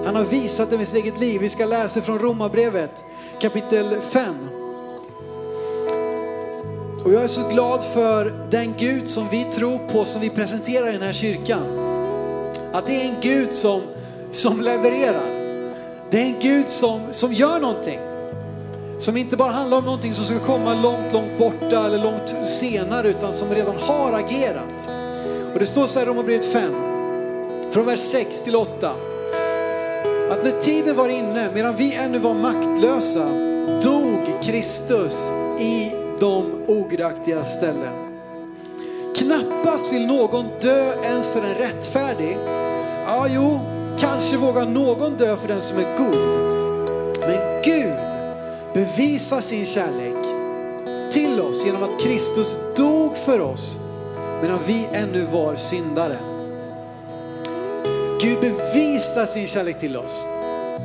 Han 0.06 0.16
har 0.16 0.24
visat 0.24 0.70
det 0.70 0.78
med 0.78 0.88
sitt 0.88 1.04
eget 1.04 1.20
liv. 1.20 1.40
Vi 1.40 1.48
ska 1.48 1.66
läsa 1.66 2.00
från 2.00 2.18
Romarbrevet 2.18 3.04
kapitel 3.40 3.96
5. 4.00 4.34
Och 7.04 7.12
jag 7.12 7.22
är 7.22 7.28
så 7.28 7.48
glad 7.48 7.82
för 7.82 8.50
den 8.50 8.74
Gud 8.78 9.08
som 9.08 9.28
vi 9.30 9.44
tror 9.44 9.78
på, 9.78 10.04
som 10.04 10.20
vi 10.20 10.30
presenterar 10.30 10.88
i 10.88 10.92
den 10.92 11.02
här 11.02 11.12
kyrkan. 11.12 11.78
Att 12.72 12.86
det 12.86 13.02
är 13.02 13.08
en 13.08 13.20
Gud 13.20 13.52
som, 13.52 13.80
som 14.30 14.60
levererar. 14.60 15.38
Det 16.10 16.22
är 16.22 16.26
en 16.26 16.40
Gud 16.40 16.68
som, 16.68 17.00
som 17.10 17.32
gör 17.32 17.60
någonting. 17.60 18.07
Som 18.98 19.16
inte 19.16 19.36
bara 19.36 19.50
handlar 19.50 19.78
om 19.78 19.84
någonting 19.84 20.14
som 20.14 20.24
ska 20.24 20.46
komma 20.46 20.74
långt, 20.74 21.12
långt 21.12 21.38
borta 21.38 21.86
eller 21.86 21.98
långt 21.98 22.28
senare 22.44 23.08
utan 23.08 23.32
som 23.32 23.48
redan 23.48 23.76
har 23.76 24.12
agerat. 24.12 24.88
Och 25.52 25.58
det 25.58 25.66
står 25.66 25.86
så 25.86 25.98
här 25.98 26.06
i 26.06 26.10
Romarbrevet 26.10 26.52
5, 26.52 26.72
från 27.70 27.86
vers 27.86 28.00
6 28.00 28.42
till 28.44 28.56
8. 28.56 28.90
Att 30.30 30.44
när 30.44 30.58
tiden 30.60 30.96
var 30.96 31.08
inne, 31.08 31.50
medan 31.54 31.76
vi 31.76 31.94
ännu 31.94 32.18
var 32.18 32.34
maktlösa, 32.34 33.28
dog 33.82 34.42
Kristus 34.42 35.32
i 35.60 35.92
de 36.20 36.64
ogudaktiga 36.66 37.44
ställen. 37.44 38.08
Knappast 39.16 39.92
vill 39.92 40.06
någon 40.06 40.46
dö 40.60 40.92
ens 41.02 41.28
för 41.32 41.40
en 41.40 41.54
rättfärdig. 41.54 42.38
Ja, 43.06 43.26
jo, 43.28 43.60
kanske 43.98 44.36
vågar 44.36 44.66
någon 44.66 45.16
dö 45.16 45.36
för 45.36 45.48
den 45.48 45.60
som 45.60 45.78
är 45.78 45.96
god. 45.98 46.36
Men 47.20 47.62
Gud 47.62 47.87
bevisar 48.78 49.40
sin 49.40 49.66
kärlek 49.66 50.24
till 51.12 51.40
oss 51.40 51.66
genom 51.66 51.82
att 51.82 52.00
Kristus 52.00 52.60
dog 52.76 53.16
för 53.16 53.40
oss 53.40 53.78
medan 54.42 54.58
vi 54.66 54.88
ännu 54.92 55.26
var 55.32 55.56
syndare. 55.56 56.18
Gud 58.20 58.40
bevisar 58.40 59.24
sin 59.24 59.46
kärlek 59.46 59.80
till 59.80 59.96
oss 59.96 60.26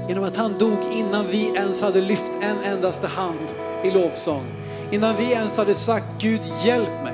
genom 0.08 0.23
att 0.23 0.38
han 0.38 0.58
dog 0.58 0.77
innan 0.93 1.27
vi 1.27 1.51
ens 1.56 1.82
hade 1.82 2.01
lyft 2.01 2.32
en 2.41 2.73
endaste 2.73 3.08
hand 3.08 3.47
i 3.84 3.91
lovsång. 3.91 4.43
Innan 4.91 5.15
vi 5.15 5.32
ens 5.32 5.58
hade 5.58 5.73
sagt 5.73 6.06
Gud 6.19 6.41
hjälp 6.63 7.03
mig 7.03 7.13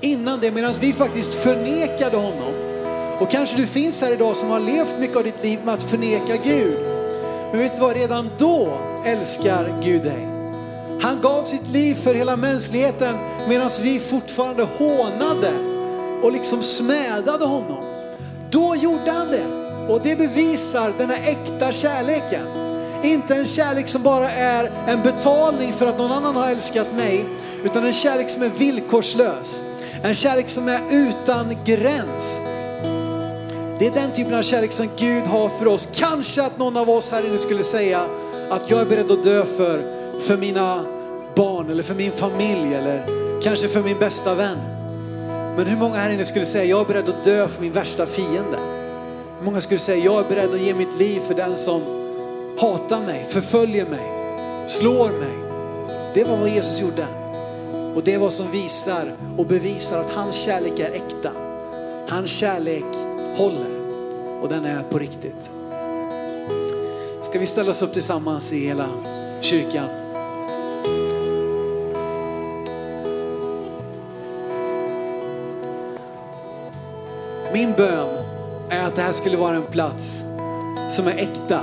innan 0.00 0.40
det 0.40 0.50
medan 0.50 0.72
vi 0.80 0.92
faktiskt 0.92 1.34
förnekade 1.34 2.16
honom. 2.16 2.54
Och 3.20 3.30
kanske 3.30 3.56
du 3.56 3.66
finns 3.66 4.02
här 4.02 4.12
idag 4.12 4.36
som 4.36 4.50
har 4.50 4.60
levt 4.60 4.98
mycket 4.98 5.16
av 5.16 5.24
ditt 5.24 5.42
liv 5.44 5.58
med 5.64 5.74
att 5.74 5.82
förneka 5.82 6.36
Gud. 6.44 6.78
Men 7.50 7.58
vet 7.60 7.74
du 7.74 7.80
vad, 7.80 7.96
redan 7.96 8.30
då 8.38 8.85
älskar 9.04 9.80
Gud 9.82 10.02
dig. 10.02 10.28
Han 11.00 11.20
gav 11.20 11.44
sitt 11.44 11.68
liv 11.68 11.94
för 11.94 12.14
hela 12.14 12.36
mänskligheten 12.36 13.16
medan 13.48 13.68
vi 13.82 14.00
fortfarande 14.00 14.66
hånade 14.78 15.52
och 16.22 16.32
liksom 16.32 16.62
smädade 16.62 17.44
honom. 17.44 17.84
Då 18.50 18.76
gjorde 18.76 19.10
han 19.10 19.30
det. 19.30 19.46
Och 19.88 20.00
det 20.02 20.16
bevisar 20.16 20.92
den 20.98 21.10
här 21.10 21.22
äkta 21.26 21.72
kärleken. 21.72 22.46
Inte 23.02 23.34
en 23.34 23.46
kärlek 23.46 23.88
som 23.88 24.02
bara 24.02 24.30
är 24.30 24.72
en 24.86 25.02
betalning 25.02 25.72
för 25.72 25.86
att 25.86 25.98
någon 25.98 26.12
annan 26.12 26.36
har 26.36 26.50
älskat 26.50 26.94
mig, 26.96 27.26
utan 27.64 27.84
en 27.84 27.92
kärlek 27.92 28.30
som 28.30 28.42
är 28.42 28.50
villkorslös. 28.58 29.64
En 30.02 30.14
kärlek 30.14 30.48
som 30.48 30.68
är 30.68 30.80
utan 30.90 31.56
gräns. 31.64 32.40
Det 33.78 33.86
är 33.86 33.90
den 33.94 34.12
typen 34.12 34.34
av 34.34 34.42
kärlek 34.42 34.72
som 34.72 34.88
Gud 34.96 35.24
har 35.24 35.48
för 35.48 35.66
oss. 35.66 35.88
Kanske 35.92 36.42
att 36.42 36.58
någon 36.58 36.76
av 36.76 36.90
oss 36.90 37.12
här 37.12 37.26
inne 37.26 37.38
skulle 37.38 37.62
säga 37.62 38.06
att 38.50 38.70
jag 38.70 38.80
är 38.80 38.86
beredd 38.86 39.10
att 39.10 39.22
dö 39.22 39.44
för, 39.44 39.84
för 40.20 40.36
mina 40.36 40.84
barn 41.36 41.70
eller 41.70 41.82
för 41.82 41.94
min 41.94 42.12
familj 42.12 42.74
eller 42.74 43.06
kanske 43.42 43.68
för 43.68 43.82
min 43.82 43.98
bästa 43.98 44.34
vän. 44.34 44.58
Men 45.56 45.66
hur 45.66 45.76
många 45.76 45.94
här 45.94 46.12
inne 46.12 46.24
skulle 46.24 46.44
säga 46.44 46.64
jag 46.64 46.80
är 46.80 46.84
beredd 46.84 47.08
att 47.08 47.24
dö 47.24 47.48
för 47.48 47.62
min 47.62 47.72
värsta 47.72 48.06
fiende? 48.06 48.58
Hur 49.38 49.44
många 49.44 49.60
skulle 49.60 49.80
säga 49.80 50.04
jag 50.04 50.24
är 50.24 50.28
beredd 50.28 50.54
att 50.54 50.60
ge 50.60 50.74
mitt 50.74 50.98
liv 50.98 51.20
för 51.20 51.34
den 51.34 51.56
som 51.56 51.82
hatar 52.60 53.00
mig, 53.00 53.26
förföljer 53.28 53.86
mig, 53.86 54.10
slår 54.66 55.08
mig? 55.08 55.46
Det 56.14 56.24
var 56.24 56.36
vad 56.36 56.48
Jesus 56.48 56.80
gjorde. 56.80 57.06
Och 57.94 58.02
det 58.04 58.14
är 58.14 58.18
vad 58.18 58.32
som 58.32 58.50
visar 58.50 59.16
och 59.36 59.46
bevisar 59.46 60.00
att 60.00 60.10
hans 60.10 60.36
kärlek 60.36 60.78
är 60.78 60.90
äkta. 60.90 61.30
Hans 62.08 62.30
kärlek 62.30 62.84
håller 63.36 63.76
och 64.42 64.48
den 64.48 64.64
är 64.64 64.82
på 64.82 64.98
riktigt. 64.98 65.50
Ska 67.20 67.38
vi 67.38 67.46
ställa 67.46 67.70
oss 67.70 67.82
upp 67.82 67.92
tillsammans 67.92 68.52
i 68.52 68.66
hela 68.66 68.88
kyrkan? 69.40 69.88
Min 77.52 77.72
bön 77.72 78.24
är 78.70 78.84
att 78.84 78.96
det 78.96 79.02
här 79.02 79.12
skulle 79.12 79.36
vara 79.36 79.56
en 79.56 79.62
plats 79.62 80.24
som 80.88 81.06
är 81.06 81.16
äkta. 81.16 81.60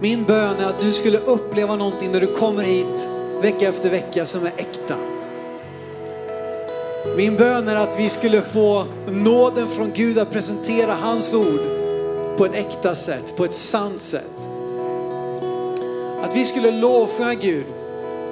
Min 0.00 0.24
bön 0.24 0.56
är 0.58 0.66
att 0.66 0.80
du 0.80 0.92
skulle 0.92 1.18
uppleva 1.18 1.76
någonting 1.76 2.12
när 2.12 2.20
du 2.20 2.26
kommer 2.26 2.62
hit 2.62 3.08
vecka 3.42 3.68
efter 3.68 3.90
vecka 3.90 4.26
som 4.26 4.46
är 4.46 4.52
äkta. 4.56 4.94
Min 7.16 7.36
bön 7.36 7.68
är 7.68 7.76
att 7.76 7.98
vi 7.98 8.08
skulle 8.08 8.42
få 8.42 8.84
nåden 9.06 9.68
från 9.68 9.90
Gud 9.94 10.18
att 10.18 10.30
presentera 10.30 10.94
hans 10.94 11.34
ord 11.34 11.79
på 12.40 12.46
ett 12.46 12.54
äkta 12.54 12.94
sätt, 12.94 13.36
på 13.36 13.44
ett 13.44 13.52
sant 13.52 14.00
sätt. 14.00 14.48
Att 16.22 16.34
vi 16.34 16.44
skulle 16.44 16.70
lovsjunga 16.70 17.34
Gud 17.34 17.66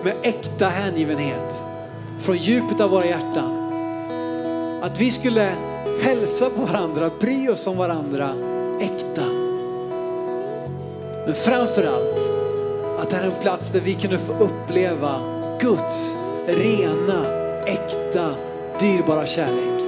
med 0.04 0.14
äkta 0.22 0.66
hängivenhet 0.66 1.62
från 2.20 2.36
djupet 2.36 2.80
av 2.80 2.90
våra 2.90 3.06
hjärtan. 3.06 3.72
Att 4.82 5.00
vi 5.00 5.10
skulle 5.10 5.50
hälsa 6.02 6.50
på 6.50 6.60
varandra, 6.62 7.10
bry 7.20 7.48
oss 7.48 7.66
om 7.66 7.76
varandra 7.76 8.30
äkta. 8.80 9.26
Men 11.26 11.34
framför 11.34 11.84
allt 11.84 12.30
att 13.00 13.10
det 13.10 13.16
här 13.16 13.22
är 13.22 13.30
en 13.30 13.42
plats 13.42 13.70
där 13.70 13.80
vi 13.80 13.94
kunde 13.94 14.18
få 14.18 14.32
uppleva 14.32 15.20
Guds 15.60 16.18
rena, 16.46 17.26
äkta, 17.66 18.34
dyrbara 18.80 19.26
kärlek. 19.26 19.87